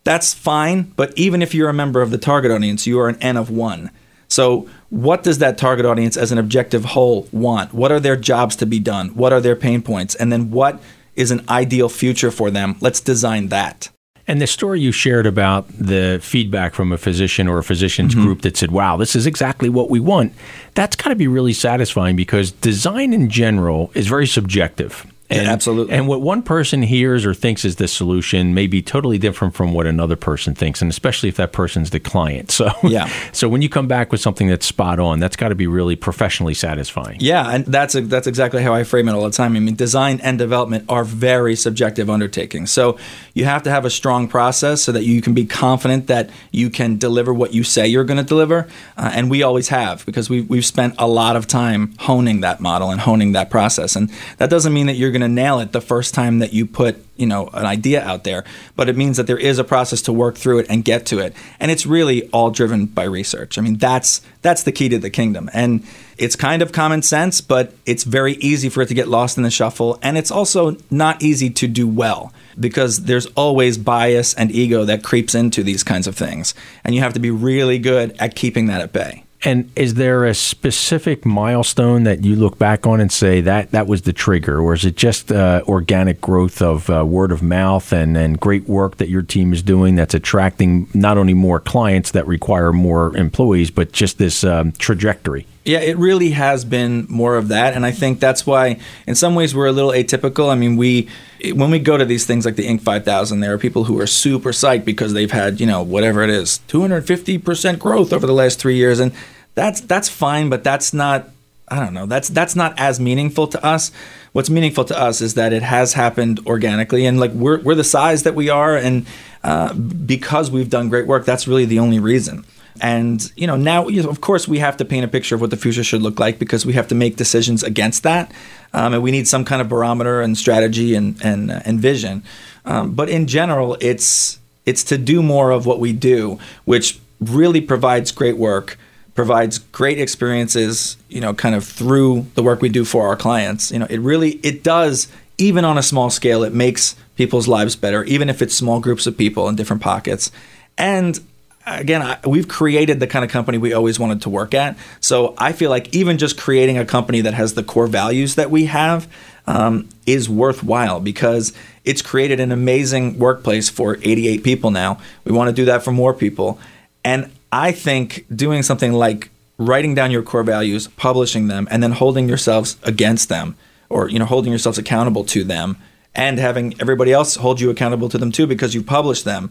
that's 0.04 0.34
fine. 0.34 0.92
But 0.96 1.16
even 1.16 1.42
if 1.42 1.54
you're 1.54 1.68
a 1.68 1.74
member 1.74 2.02
of 2.02 2.10
the 2.10 2.18
target 2.18 2.50
audience, 2.50 2.86
you 2.86 2.98
are 3.00 3.08
an 3.08 3.16
N 3.20 3.36
of 3.36 3.50
one. 3.50 3.90
So, 4.28 4.68
what 4.88 5.22
does 5.22 5.38
that 5.38 5.58
target 5.58 5.84
audience 5.84 6.16
as 6.16 6.32
an 6.32 6.38
objective 6.38 6.86
whole 6.86 7.28
want? 7.32 7.74
What 7.74 7.92
are 7.92 8.00
their 8.00 8.16
jobs 8.16 8.56
to 8.56 8.66
be 8.66 8.78
done? 8.78 9.10
What 9.10 9.32
are 9.32 9.40
their 9.40 9.56
pain 9.56 9.82
points? 9.82 10.14
And 10.14 10.32
then 10.32 10.50
what 10.50 10.80
is 11.14 11.30
an 11.30 11.44
ideal 11.48 11.88
future 11.88 12.30
for 12.30 12.50
them? 12.50 12.76
Let's 12.80 13.00
design 13.00 13.48
that. 13.48 13.90
And 14.26 14.40
the 14.40 14.46
story 14.46 14.80
you 14.80 14.92
shared 14.92 15.26
about 15.26 15.68
the 15.68 16.18
feedback 16.22 16.74
from 16.74 16.92
a 16.92 16.98
physician 16.98 17.48
or 17.48 17.58
a 17.58 17.64
physician's 17.64 18.14
mm-hmm. 18.14 18.24
group 18.24 18.42
that 18.42 18.56
said, 18.56 18.70
wow, 18.70 18.96
this 18.96 19.16
is 19.16 19.26
exactly 19.26 19.68
what 19.68 19.90
we 19.90 20.00
want, 20.00 20.32
that's 20.74 20.96
got 20.96 21.10
to 21.10 21.16
be 21.16 21.26
really 21.26 21.52
satisfying 21.52 22.16
because 22.16 22.52
design 22.52 23.12
in 23.12 23.28
general 23.28 23.90
is 23.94 24.06
very 24.06 24.26
subjective. 24.26 25.11
And, 25.32 25.46
yeah, 25.46 25.52
absolutely. 25.52 25.94
And 25.94 26.06
what 26.08 26.20
one 26.20 26.42
person 26.42 26.82
hears 26.82 27.24
or 27.24 27.32
thinks 27.32 27.64
is 27.64 27.76
the 27.76 27.88
solution 27.88 28.52
may 28.52 28.66
be 28.66 28.82
totally 28.82 29.16
different 29.16 29.54
from 29.54 29.72
what 29.72 29.86
another 29.86 30.16
person 30.16 30.54
thinks, 30.54 30.82
and 30.82 30.90
especially 30.90 31.30
if 31.30 31.36
that 31.36 31.52
person's 31.52 31.90
the 31.90 32.00
client. 32.00 32.50
So 32.62 32.70
yeah. 32.84 33.10
so 33.32 33.48
when 33.48 33.62
you 33.62 33.68
come 33.68 33.88
back 33.88 34.12
with 34.12 34.20
something 34.20 34.46
that's 34.46 34.66
spot 34.66 35.00
on, 35.00 35.18
that's 35.18 35.36
got 35.36 35.48
to 35.48 35.54
be 35.54 35.66
really 35.66 35.96
professionally 35.96 36.54
satisfying. 36.54 37.16
Yeah, 37.18 37.50
and 37.50 37.64
that's 37.64 37.94
a, 37.94 38.02
that's 38.02 38.26
exactly 38.26 38.62
how 38.62 38.74
I 38.74 38.84
frame 38.84 39.08
it 39.08 39.12
all 39.12 39.24
the 39.24 39.30
time. 39.30 39.56
I 39.56 39.58
mean, 39.58 39.74
design 39.74 40.20
and 40.22 40.38
development 40.38 40.84
are 40.88 41.02
very 41.02 41.56
subjective 41.56 42.10
undertakings. 42.10 42.70
So 42.70 42.98
you 43.34 43.46
have 43.46 43.62
to 43.64 43.70
have 43.70 43.84
a 43.84 43.90
strong 43.90 44.28
process 44.28 44.82
so 44.82 44.92
that 44.92 45.04
you 45.04 45.22
can 45.22 45.34
be 45.34 45.46
confident 45.46 46.06
that 46.08 46.30
you 46.50 46.68
can 46.70 46.98
deliver 46.98 47.32
what 47.32 47.54
you 47.54 47.64
say 47.64 47.88
you're 47.88 48.04
going 48.04 48.18
to 48.18 48.24
deliver, 48.24 48.68
uh, 48.96 49.10
and 49.12 49.30
we 49.30 49.42
always 49.42 49.68
have 49.68 50.04
because 50.06 50.28
we 50.28 50.42
we've 50.42 50.66
spent 50.66 50.94
a 50.98 51.08
lot 51.08 51.34
of 51.34 51.46
time 51.46 51.94
honing 52.00 52.42
that 52.42 52.60
model 52.60 52.90
and 52.90 53.00
honing 53.00 53.32
that 53.32 53.50
process. 53.50 53.96
And 53.96 54.10
that 54.36 54.50
doesn't 54.50 54.72
mean 54.72 54.86
that 54.86 54.94
you're 54.94 55.10
going 55.10 55.21
to 55.22 55.28
nail 55.28 55.60
it 55.60 55.72
the 55.72 55.80
first 55.80 56.14
time 56.14 56.38
that 56.40 56.52
you 56.52 56.66
put 56.66 57.04
you 57.16 57.26
know 57.26 57.48
an 57.48 57.66
idea 57.66 58.02
out 58.02 58.24
there. 58.24 58.44
But 58.76 58.88
it 58.88 58.96
means 58.96 59.16
that 59.16 59.26
there 59.26 59.38
is 59.38 59.58
a 59.58 59.64
process 59.64 60.02
to 60.02 60.12
work 60.12 60.36
through 60.36 60.60
it 60.60 60.66
and 60.68 60.84
get 60.84 61.06
to 61.06 61.18
it. 61.18 61.34
And 61.60 61.70
it's 61.70 61.86
really 61.86 62.28
all 62.30 62.50
driven 62.50 62.86
by 62.86 63.04
research. 63.04 63.58
I 63.58 63.60
mean 63.60 63.76
that's 63.76 64.22
that's 64.42 64.64
the 64.64 64.72
key 64.72 64.88
to 64.88 64.98
the 64.98 65.10
kingdom. 65.10 65.50
And 65.52 65.84
it's 66.18 66.36
kind 66.36 66.62
of 66.62 66.72
common 66.72 67.02
sense 67.02 67.40
but 67.40 67.72
it's 67.86 68.04
very 68.04 68.34
easy 68.34 68.68
for 68.68 68.82
it 68.82 68.86
to 68.86 68.94
get 68.94 69.08
lost 69.08 69.36
in 69.36 69.42
the 69.42 69.50
shuffle. 69.50 69.98
And 70.02 70.18
it's 70.18 70.30
also 70.30 70.76
not 70.90 71.22
easy 71.22 71.50
to 71.50 71.68
do 71.68 71.86
well 71.86 72.32
because 72.58 73.04
there's 73.04 73.26
always 73.26 73.78
bias 73.78 74.34
and 74.34 74.50
ego 74.50 74.84
that 74.84 75.02
creeps 75.02 75.34
into 75.34 75.62
these 75.62 75.82
kinds 75.82 76.06
of 76.06 76.16
things. 76.16 76.54
And 76.84 76.94
you 76.94 77.00
have 77.02 77.14
to 77.14 77.20
be 77.20 77.30
really 77.30 77.78
good 77.78 78.16
at 78.18 78.34
keeping 78.34 78.66
that 78.66 78.80
at 78.80 78.92
bay 78.92 79.24
and 79.44 79.70
is 79.74 79.94
there 79.94 80.24
a 80.24 80.34
specific 80.34 81.26
milestone 81.26 82.04
that 82.04 82.24
you 82.24 82.36
look 82.36 82.58
back 82.58 82.86
on 82.86 83.00
and 83.00 83.10
say 83.10 83.40
that 83.40 83.72
that 83.72 83.86
was 83.86 84.02
the 84.02 84.12
trigger, 84.12 84.60
or 84.60 84.74
is 84.74 84.84
it 84.84 84.96
just 84.96 85.32
uh, 85.32 85.62
organic 85.66 86.20
growth 86.20 86.62
of 86.62 86.88
uh, 86.88 87.04
word 87.04 87.32
of 87.32 87.42
mouth 87.42 87.92
and, 87.92 88.16
and 88.16 88.38
great 88.38 88.68
work 88.68 88.98
that 88.98 89.08
your 89.08 89.22
team 89.22 89.52
is 89.52 89.62
doing 89.62 89.96
that's 89.96 90.14
attracting 90.14 90.88
not 90.94 91.18
only 91.18 91.34
more 91.34 91.58
clients 91.58 92.12
that 92.12 92.26
require 92.26 92.72
more 92.72 93.16
employees, 93.16 93.70
but 93.70 93.92
just 93.92 94.18
this 94.18 94.44
um, 94.44 94.72
trajectory? 94.72 95.46
Yeah, 95.64 95.78
it 95.78 95.96
really 95.96 96.30
has 96.30 96.64
been 96.64 97.06
more 97.08 97.36
of 97.36 97.48
that, 97.48 97.74
and 97.74 97.86
I 97.86 97.92
think 97.92 98.18
that's 98.18 98.46
why, 98.46 98.80
in 99.06 99.14
some 99.14 99.34
ways, 99.34 99.54
we're 99.54 99.66
a 99.66 99.72
little 99.72 99.90
atypical. 99.92 100.50
I 100.50 100.56
mean, 100.56 100.76
we 100.76 101.08
when 101.50 101.70
we 101.70 101.78
go 101.78 101.96
to 101.96 102.04
these 102.04 102.24
things 102.26 102.44
like 102.44 102.56
the 102.56 102.66
Inc. 102.66 102.82
5000, 102.82 103.40
there 103.40 103.52
are 103.52 103.58
people 103.58 103.84
who 103.84 104.00
are 104.00 104.06
super 104.06 104.50
psyched 104.50 104.84
because 104.84 105.12
they've 105.12 105.30
had 105.30 105.60
you 105.60 105.66
know 105.66 105.82
whatever 105.82 106.22
it 106.22 106.30
is, 106.30 106.58
250 106.68 107.38
percent 107.38 107.78
growth 107.78 108.12
over 108.12 108.26
the 108.26 108.32
last 108.32 108.58
three 108.58 108.76
years, 108.76 109.00
and 109.00 109.12
that's 109.54 109.80
that's 109.80 110.08
fine, 110.08 110.48
but 110.48 110.64
that's 110.64 110.92
not. 110.92 111.28
I 111.68 111.80
don't 111.80 111.94
know. 111.94 112.06
That's 112.06 112.28
that's 112.28 112.54
not 112.54 112.78
as 112.78 113.00
meaningful 113.00 113.46
to 113.48 113.64
us. 113.64 113.92
What's 114.32 114.50
meaningful 114.50 114.84
to 114.84 114.98
us 114.98 115.20
is 115.20 115.34
that 115.34 115.52
it 115.52 115.62
has 115.62 115.94
happened 115.94 116.40
organically, 116.46 117.06
and 117.06 117.18
like 117.18 117.32
we're 117.32 117.60
we're 117.60 117.74
the 117.74 117.84
size 117.84 118.22
that 118.24 118.34
we 118.34 118.48
are, 118.48 118.76
and 118.76 119.06
uh, 119.42 119.74
because 119.74 120.50
we've 120.50 120.70
done 120.70 120.88
great 120.88 121.06
work, 121.06 121.24
that's 121.24 121.48
really 121.48 121.64
the 121.64 121.78
only 121.78 121.98
reason. 121.98 122.44
And 122.80 123.30
you 123.36 123.46
know, 123.46 123.56
now 123.56 123.88
of 123.88 124.20
course 124.20 124.48
we 124.48 124.58
have 124.58 124.76
to 124.78 124.84
paint 124.84 125.04
a 125.04 125.08
picture 125.08 125.34
of 125.34 125.40
what 125.40 125.50
the 125.50 125.56
future 125.56 125.84
should 125.84 126.02
look 126.02 126.18
like 126.18 126.38
because 126.38 126.64
we 126.64 126.72
have 126.74 126.88
to 126.88 126.94
make 126.94 127.16
decisions 127.16 127.62
against 127.62 128.02
that, 128.02 128.32
um, 128.74 128.94
and 128.94 129.02
we 129.02 129.10
need 129.10 129.28
some 129.28 129.44
kind 129.44 129.60
of 129.60 129.68
barometer 129.68 130.20
and 130.20 130.36
strategy 130.36 130.94
and 130.94 131.22
and 131.22 131.50
uh, 131.50 131.60
and 131.64 131.80
vision. 131.80 132.22
Um, 132.64 132.94
but 132.94 133.08
in 133.08 133.26
general, 133.26 133.76
it's 133.80 134.38
it's 134.64 134.84
to 134.84 134.98
do 134.98 135.22
more 135.22 135.50
of 135.50 135.66
what 135.66 135.80
we 135.80 135.92
do, 135.92 136.38
which 136.64 136.98
really 137.20 137.60
provides 137.60 138.12
great 138.12 138.36
work, 138.36 138.78
provides 139.14 139.58
great 139.58 139.98
experiences. 139.98 140.96
You 141.08 141.20
know, 141.20 141.34
kind 141.34 141.54
of 141.54 141.64
through 141.64 142.26
the 142.34 142.42
work 142.42 142.62
we 142.62 142.68
do 142.68 142.84
for 142.84 143.08
our 143.08 143.16
clients. 143.16 143.70
You 143.70 143.78
know, 143.78 143.86
it 143.90 143.98
really 143.98 144.32
it 144.42 144.62
does 144.62 145.08
even 145.38 145.64
on 145.64 145.78
a 145.78 145.82
small 145.82 146.10
scale. 146.10 146.42
It 146.42 146.54
makes 146.54 146.96
people's 147.16 147.48
lives 147.48 147.76
better, 147.76 148.04
even 148.04 148.28
if 148.28 148.40
it's 148.40 148.54
small 148.54 148.80
groups 148.80 149.06
of 149.06 149.16
people 149.16 149.48
in 149.48 149.56
different 149.56 149.82
pockets. 149.82 150.30
And 150.78 151.20
again, 151.66 152.02
I, 152.02 152.18
we've 152.26 152.48
created 152.48 153.00
the 153.00 153.06
kind 153.06 153.24
of 153.24 153.30
company 153.30 153.58
we 153.58 153.72
always 153.72 153.98
wanted 153.98 154.22
to 154.22 154.30
work 154.30 154.54
at. 154.54 154.76
So 155.00 155.34
I 155.38 155.52
feel 155.52 155.70
like 155.70 155.94
even 155.94 156.18
just 156.18 156.38
creating 156.38 156.78
a 156.78 156.84
company 156.84 157.20
that 157.22 157.34
has 157.34 157.54
the 157.54 157.62
core 157.62 157.86
values 157.86 158.34
that 158.34 158.50
we 158.50 158.66
have 158.66 159.10
um, 159.46 159.88
is 160.06 160.28
worthwhile 160.28 161.00
because 161.00 161.52
it's 161.84 162.02
created 162.02 162.40
an 162.40 162.52
amazing 162.52 163.18
workplace 163.18 163.68
for 163.68 163.98
88 164.02 164.44
people 164.44 164.70
now. 164.70 164.98
We 165.24 165.32
want 165.32 165.48
to 165.48 165.54
do 165.54 165.64
that 165.66 165.82
for 165.82 165.92
more 165.92 166.14
people. 166.14 166.58
And 167.04 167.30
I 167.50 167.72
think 167.72 168.24
doing 168.34 168.62
something 168.62 168.92
like 168.92 169.30
writing 169.58 169.94
down 169.94 170.10
your 170.10 170.22
core 170.22 170.44
values, 170.44 170.88
publishing 170.88 171.48
them, 171.48 171.68
and 171.70 171.82
then 171.82 171.92
holding 171.92 172.28
yourselves 172.28 172.76
against 172.82 173.28
them 173.28 173.56
or 173.92 174.08
you 174.08 174.18
know 174.18 174.24
holding 174.24 174.50
yourselves 174.50 174.78
accountable 174.78 175.24
to 175.24 175.44
them 175.44 175.76
and 176.14 176.38
having 176.38 176.74
everybody 176.80 177.12
else 177.12 177.36
hold 177.36 177.60
you 177.60 177.70
accountable 177.70 178.08
to 178.08 178.18
them 178.18 178.32
too 178.32 178.46
because 178.46 178.74
you 178.74 178.82
published 178.82 179.24
them 179.24 179.50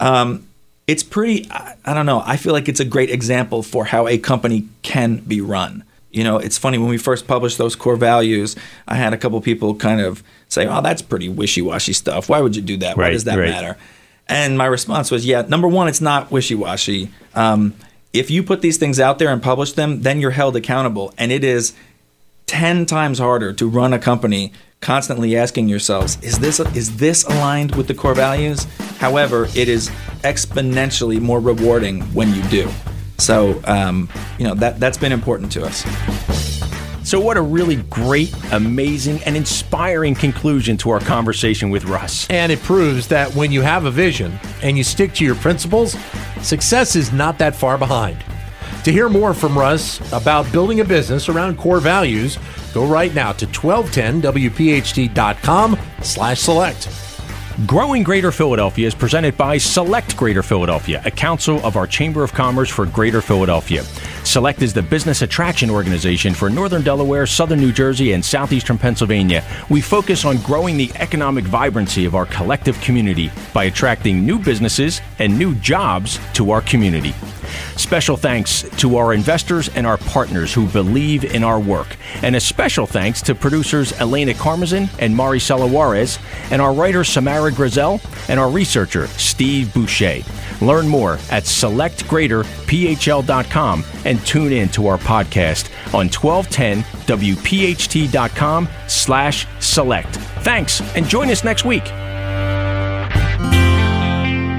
um, 0.00 0.46
it's 0.88 1.04
pretty 1.04 1.48
i 1.52 1.94
don't 1.94 2.06
know 2.06 2.22
i 2.26 2.36
feel 2.36 2.52
like 2.52 2.68
it's 2.68 2.80
a 2.80 2.84
great 2.84 3.10
example 3.10 3.62
for 3.62 3.84
how 3.84 4.08
a 4.08 4.18
company 4.18 4.66
can 4.82 5.18
be 5.18 5.40
run. 5.40 5.84
You 6.10 6.24
know 6.24 6.38
it's 6.38 6.58
funny 6.58 6.78
when 6.78 6.88
we 6.88 6.98
first 6.98 7.28
published 7.28 7.58
those 7.58 7.76
core 7.76 7.94
values 7.96 8.56
i 8.88 8.96
had 8.96 9.12
a 9.12 9.18
couple 9.18 9.40
people 9.42 9.74
kind 9.76 10.00
of 10.00 10.24
say 10.48 10.66
oh 10.66 10.80
that's 10.80 11.02
pretty 11.02 11.28
wishy-washy 11.28 11.92
stuff. 11.92 12.28
Why 12.28 12.40
would 12.40 12.56
you 12.56 12.62
do 12.62 12.78
that? 12.78 12.96
Right, 12.96 13.08
why 13.08 13.12
does 13.12 13.24
that 13.24 13.38
right. 13.38 13.50
matter? 13.50 13.76
And 14.26 14.58
my 14.58 14.64
response 14.66 15.10
was 15.10 15.24
yeah 15.26 15.42
number 15.42 15.68
one 15.68 15.86
it's 15.86 16.00
not 16.00 16.30
wishy-washy. 16.30 17.10
Um, 17.34 17.74
if 18.14 18.30
you 18.30 18.42
put 18.42 18.62
these 18.62 18.78
things 18.78 18.98
out 18.98 19.18
there 19.18 19.28
and 19.28 19.42
publish 19.42 19.74
them 19.74 20.00
then 20.00 20.20
you're 20.20 20.32
held 20.32 20.56
accountable 20.56 21.12
and 21.18 21.30
it 21.30 21.44
is 21.44 21.74
10 22.46 22.86
times 22.86 23.18
harder 23.18 23.52
to 23.52 23.68
run 23.68 23.92
a 23.92 23.98
company 23.98 24.52
constantly 24.80 25.36
asking 25.36 25.68
yourselves 25.68 26.18
is 26.22 26.38
this 26.38 26.60
is 26.60 26.96
this 26.96 27.24
aligned 27.24 27.74
with 27.74 27.86
the 27.88 27.94
core 27.94 28.14
values 28.14 28.64
however 28.98 29.48
it 29.54 29.68
is 29.68 29.90
exponentially 30.22 31.20
more 31.20 31.40
rewarding 31.40 32.00
when 32.14 32.32
you 32.34 32.42
do 32.44 32.68
so 33.18 33.60
um, 33.64 34.08
you 34.38 34.46
know 34.46 34.54
that 34.54 34.78
that's 34.78 34.98
been 34.98 35.12
important 35.12 35.50
to 35.50 35.64
us 35.64 35.84
so, 37.08 37.18
what 37.18 37.38
a 37.38 37.40
really 37.40 37.76
great, 37.76 38.34
amazing, 38.52 39.22
and 39.24 39.34
inspiring 39.34 40.14
conclusion 40.14 40.76
to 40.76 40.90
our 40.90 41.00
conversation 41.00 41.70
with 41.70 41.86
Russ. 41.86 42.28
And 42.28 42.52
it 42.52 42.60
proves 42.60 43.08
that 43.08 43.34
when 43.34 43.50
you 43.50 43.62
have 43.62 43.86
a 43.86 43.90
vision 43.90 44.38
and 44.62 44.76
you 44.76 44.84
stick 44.84 45.14
to 45.14 45.24
your 45.24 45.34
principles, 45.36 45.96
success 46.42 46.96
is 46.96 47.10
not 47.10 47.38
that 47.38 47.56
far 47.56 47.78
behind. 47.78 48.22
To 48.84 48.92
hear 48.92 49.08
more 49.08 49.34
from 49.34 49.58
Russ 49.58 50.00
about 50.12 50.50
building 50.52 50.78
a 50.80 50.84
business 50.84 51.28
around 51.28 51.58
core 51.58 51.80
values, 51.80 52.38
go 52.72 52.86
right 52.86 53.12
now 53.14 53.32
to 53.32 53.46
1210wpht.com 53.46 55.78
slash 56.02 56.40
select. 56.40 56.88
Growing 57.66 58.04
Greater 58.04 58.30
Philadelphia 58.30 58.86
is 58.86 58.94
presented 58.94 59.36
by 59.36 59.58
Select 59.58 60.16
Greater 60.16 60.44
Philadelphia, 60.44 61.02
a 61.04 61.10
council 61.10 61.58
of 61.66 61.76
our 61.76 61.88
Chamber 61.88 62.22
of 62.22 62.32
Commerce 62.32 62.70
for 62.70 62.86
Greater 62.86 63.20
Philadelphia. 63.20 63.82
Select 64.24 64.62
is 64.62 64.74
the 64.74 64.82
business 64.82 65.22
attraction 65.22 65.70
organization 65.70 66.34
for 66.34 66.50
Northern 66.50 66.82
Delaware, 66.82 67.26
Southern 67.26 67.60
New 67.60 67.72
Jersey, 67.72 68.12
and 68.12 68.24
Southeastern 68.24 68.78
Pennsylvania. 68.78 69.44
We 69.70 69.80
focus 69.80 70.24
on 70.24 70.38
growing 70.38 70.76
the 70.76 70.90
economic 70.96 71.44
vibrancy 71.44 72.04
of 72.04 72.14
our 72.14 72.26
collective 72.26 72.80
community 72.80 73.30
by 73.54 73.64
attracting 73.64 74.24
new 74.24 74.38
businesses 74.38 75.00
and 75.18 75.38
new 75.38 75.54
jobs 75.56 76.18
to 76.34 76.50
our 76.50 76.60
community. 76.60 77.14
Special 77.76 78.16
thanks 78.16 78.62
to 78.78 78.96
our 78.96 79.12
investors 79.14 79.68
and 79.70 79.86
our 79.86 79.96
partners 79.98 80.52
who 80.52 80.66
believe 80.66 81.24
in 81.24 81.44
our 81.44 81.60
work. 81.60 81.96
And 82.22 82.36
a 82.36 82.40
special 82.40 82.86
thanks 82.86 83.22
to 83.22 83.34
producers 83.34 83.98
Elena 84.00 84.34
Carmazin 84.34 84.90
and 84.98 85.14
Maricela 85.14 85.70
Juarez, 85.70 86.18
and 86.50 86.60
our 86.60 86.74
writer 86.74 87.04
Samara 87.04 87.52
Grizel, 87.52 88.00
and 88.28 88.40
our 88.40 88.50
researcher 88.50 89.06
Steve 89.08 89.72
Boucher. 89.72 90.22
Learn 90.60 90.88
more 90.88 91.14
at 91.30 91.44
selectgreaterphl.com 91.44 93.84
and 94.04 94.17
tune 94.18 94.52
in 94.52 94.68
to 94.70 94.86
our 94.86 94.98
podcast 94.98 95.70
on 95.94 96.08
1210wpht.com 96.08 98.68
slash 98.86 99.46
select. 99.60 100.16
Thanks, 100.42 100.80
and 100.96 101.08
join 101.08 101.30
us 101.30 101.44
next 101.44 101.64
week. 101.64 101.84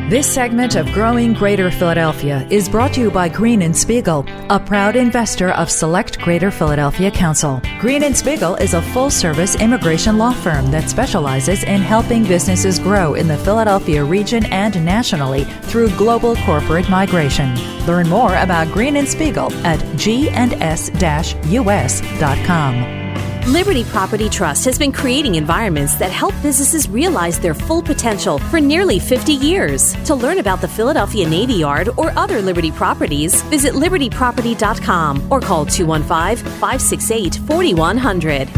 This 0.10 0.34
segment 0.34 0.76
of 0.76 0.92
Growing 0.92 1.34
Greater 1.34 1.70
Philadelphia 1.70 2.48
is 2.50 2.68
brought 2.68 2.94
to 2.94 3.00
you 3.00 3.12
by 3.12 3.30
Green 3.30 3.62
and 3.62 3.78
Spiegel, 3.78 4.26
a 4.50 4.60
proud 4.60 4.96
investor 4.96 5.50
of 5.52 5.70
Select 5.70 6.20
Greater 6.20 6.50
Philadelphia 6.50 7.12
Council. 7.12 7.62
Green 7.80 8.02
and 8.02 8.18
Spiegel 8.18 8.56
is 8.56 8.74
a 8.74 8.82
full-service 8.82 9.58
immigration 9.58 10.18
law 10.18 10.34
firm 10.34 10.72
that 10.72 10.90
specializes 10.90 11.62
in 11.62 11.82
helping 11.82 12.24
businesses 12.24 12.80
grow 12.80 13.14
in 13.14 13.28
the 13.28 13.38
Philadelphia 13.38 14.04
region 14.04 14.46
and 14.46 14.84
nationally 14.84 15.44
through 15.44 15.96
global 15.96 16.36
corporate 16.38 16.90
migration. 16.90 17.54
Learn 17.86 18.10
more 18.10 18.34
about 18.38 18.74
Green 18.74 18.96
and 18.96 19.08
Spiegel 19.08 19.54
at 19.64 19.78
gns-us.com. 19.96 20.90
Liberty 23.50 23.84
Property 23.86 24.30
Trust 24.30 24.64
has 24.66 24.78
been 24.78 24.92
creating 24.92 25.34
environments 25.34 25.96
that 25.96 26.12
help 26.12 26.36
businesses 26.44 26.88
realize 26.88 27.40
their 27.40 27.56
full 27.56 27.82
potential 27.82 28.38
for 28.38 28.62
nearly 28.62 29.00
50 29.00 29.34
years. 29.34 29.94
To 30.06 30.14
learn 30.14 30.38
about 30.38 30.62
the 30.62 30.68
Philadelphia 30.68 31.28
Navy 31.28 31.56
Yard 31.56 31.90
or 31.98 32.12
other 32.16 32.44
Liberty 32.44 32.70
properties, 32.72 33.42
visit 33.44 33.74
libertyproperty.com 33.74 35.32
or 35.32 35.40
call 35.42 35.66
215 35.66 36.46
568 36.60 37.36
4100. 37.48 38.50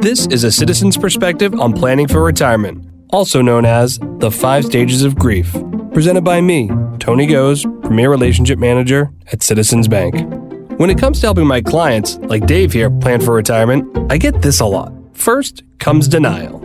This 0.00 0.28
is 0.28 0.44
a 0.44 0.52
citizen's 0.52 0.96
perspective 0.96 1.52
on 1.58 1.72
planning 1.72 2.06
for 2.06 2.22
retirement, 2.22 2.88
also 3.10 3.42
known 3.42 3.64
as 3.64 3.98
the 4.18 4.30
five 4.30 4.64
stages 4.64 5.02
of 5.02 5.16
grief. 5.16 5.50
Presented 5.92 6.22
by 6.22 6.40
me, 6.40 6.70
Tony 7.00 7.26
Goes, 7.26 7.64
Premier 7.82 8.08
Relationship 8.08 8.60
Manager 8.60 9.10
at 9.32 9.42
Citizens 9.42 9.88
Bank. 9.88 10.35
When 10.78 10.90
it 10.90 10.98
comes 10.98 11.20
to 11.20 11.26
helping 11.26 11.46
my 11.46 11.62
clients, 11.62 12.18
like 12.18 12.44
Dave 12.44 12.70
here, 12.70 12.90
plan 12.90 13.22
for 13.22 13.32
retirement, 13.32 14.12
I 14.12 14.18
get 14.18 14.42
this 14.42 14.60
a 14.60 14.66
lot. 14.66 14.92
First 15.14 15.62
comes 15.78 16.06
denial. 16.06 16.60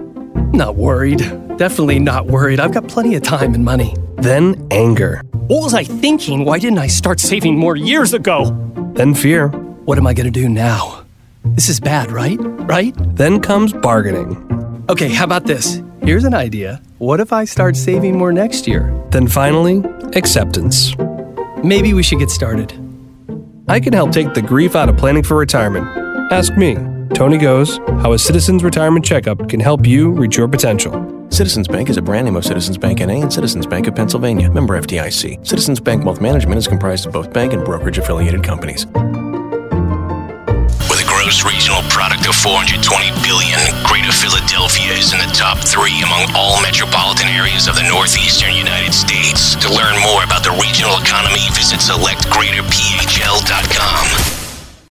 Not 0.51 0.75
worried. 0.75 1.19
Definitely 1.57 1.99
not 1.99 2.25
worried. 2.25 2.59
I've 2.59 2.73
got 2.73 2.89
plenty 2.89 3.15
of 3.15 3.23
time 3.23 3.53
and 3.53 3.63
money. 3.63 3.95
Then 4.17 4.67
anger. 4.69 5.21
What 5.47 5.63
was 5.63 5.73
I 5.73 5.85
thinking? 5.85 6.43
Why 6.43 6.59
didn't 6.59 6.79
I 6.79 6.87
start 6.87 7.21
saving 7.21 7.57
more 7.57 7.77
years 7.77 8.13
ago? 8.13 8.51
Then 8.95 9.13
fear. 9.13 9.47
What 9.85 9.97
am 9.97 10.05
I 10.05 10.13
going 10.13 10.25
to 10.25 10.39
do 10.41 10.49
now? 10.49 11.05
This 11.45 11.69
is 11.69 11.79
bad, 11.79 12.11
right? 12.11 12.37
Right? 12.41 12.93
Then 13.15 13.39
comes 13.39 13.71
bargaining. 13.71 14.85
Okay, 14.89 15.07
how 15.07 15.23
about 15.23 15.45
this? 15.45 15.81
Here's 16.01 16.25
an 16.25 16.33
idea. 16.33 16.81
What 16.97 17.21
if 17.21 17.31
I 17.31 17.45
start 17.45 17.77
saving 17.77 18.17
more 18.17 18.33
next 18.33 18.67
year? 18.67 18.93
Then 19.11 19.29
finally, 19.29 19.81
acceptance. 20.15 20.97
Maybe 21.63 21.93
we 21.93 22.03
should 22.03 22.19
get 22.19 22.29
started. 22.29 22.73
I 23.67 23.79
can 23.79 23.93
help 23.93 24.11
take 24.11 24.33
the 24.33 24.41
grief 24.41 24.75
out 24.75 24.89
of 24.89 24.97
planning 24.97 25.23
for 25.23 25.37
retirement. 25.37 25.87
Ask 26.31 26.57
me, 26.57 26.75
Tony 27.13 27.37
Goes, 27.37 27.77
how 28.01 28.13
a 28.13 28.19
Citizens 28.19 28.63
Retirement 28.63 29.05
Checkup 29.05 29.49
can 29.49 29.59
help 29.59 29.85
you 29.85 30.11
reach 30.11 30.37
your 30.37 30.47
potential. 30.47 31.27
Citizens 31.29 31.67
Bank 31.67 31.89
is 31.89 31.97
a 31.97 32.01
brand 32.01 32.25
name 32.25 32.35
of 32.35 32.43
Citizens 32.43 32.77
Bank 32.77 32.99
NA 32.99 33.21
and 33.21 33.31
Citizens 33.31 33.65
Bank 33.65 33.87
of 33.87 33.95
Pennsylvania, 33.95 34.51
member 34.51 34.79
FDIC. 34.81 35.45
Citizens 35.45 35.79
Bank 35.79 36.03
Wealth 36.03 36.21
Management 36.21 36.57
is 36.57 36.67
comprised 36.67 37.05
of 37.05 37.13
both 37.13 37.31
bank 37.31 37.53
and 37.53 37.63
brokerage 37.63 37.97
affiliated 37.97 38.43
companies. 38.43 38.85
Gross 41.31 41.47
regional 41.47 41.79
product 41.83 42.27
of 42.27 42.35
420 42.35 42.83
billion, 43.23 43.57
Greater 43.87 44.11
Philadelphia 44.11 44.91
is 44.91 45.13
in 45.13 45.19
the 45.19 45.31
top 45.31 45.63
three 45.63 46.03
among 46.03 46.27
all 46.35 46.61
metropolitan 46.61 47.29
areas 47.29 47.69
of 47.69 47.75
the 47.75 47.87
northeastern 47.87 48.53
United 48.53 48.93
States. 48.93 49.55
To 49.55 49.71
learn 49.71 49.95
more 50.03 50.25
about 50.25 50.43
the 50.43 50.51
regional 50.59 50.99
economy, 50.99 51.47
visit 51.55 51.79
selectgreaterphl.com. 51.79 54.40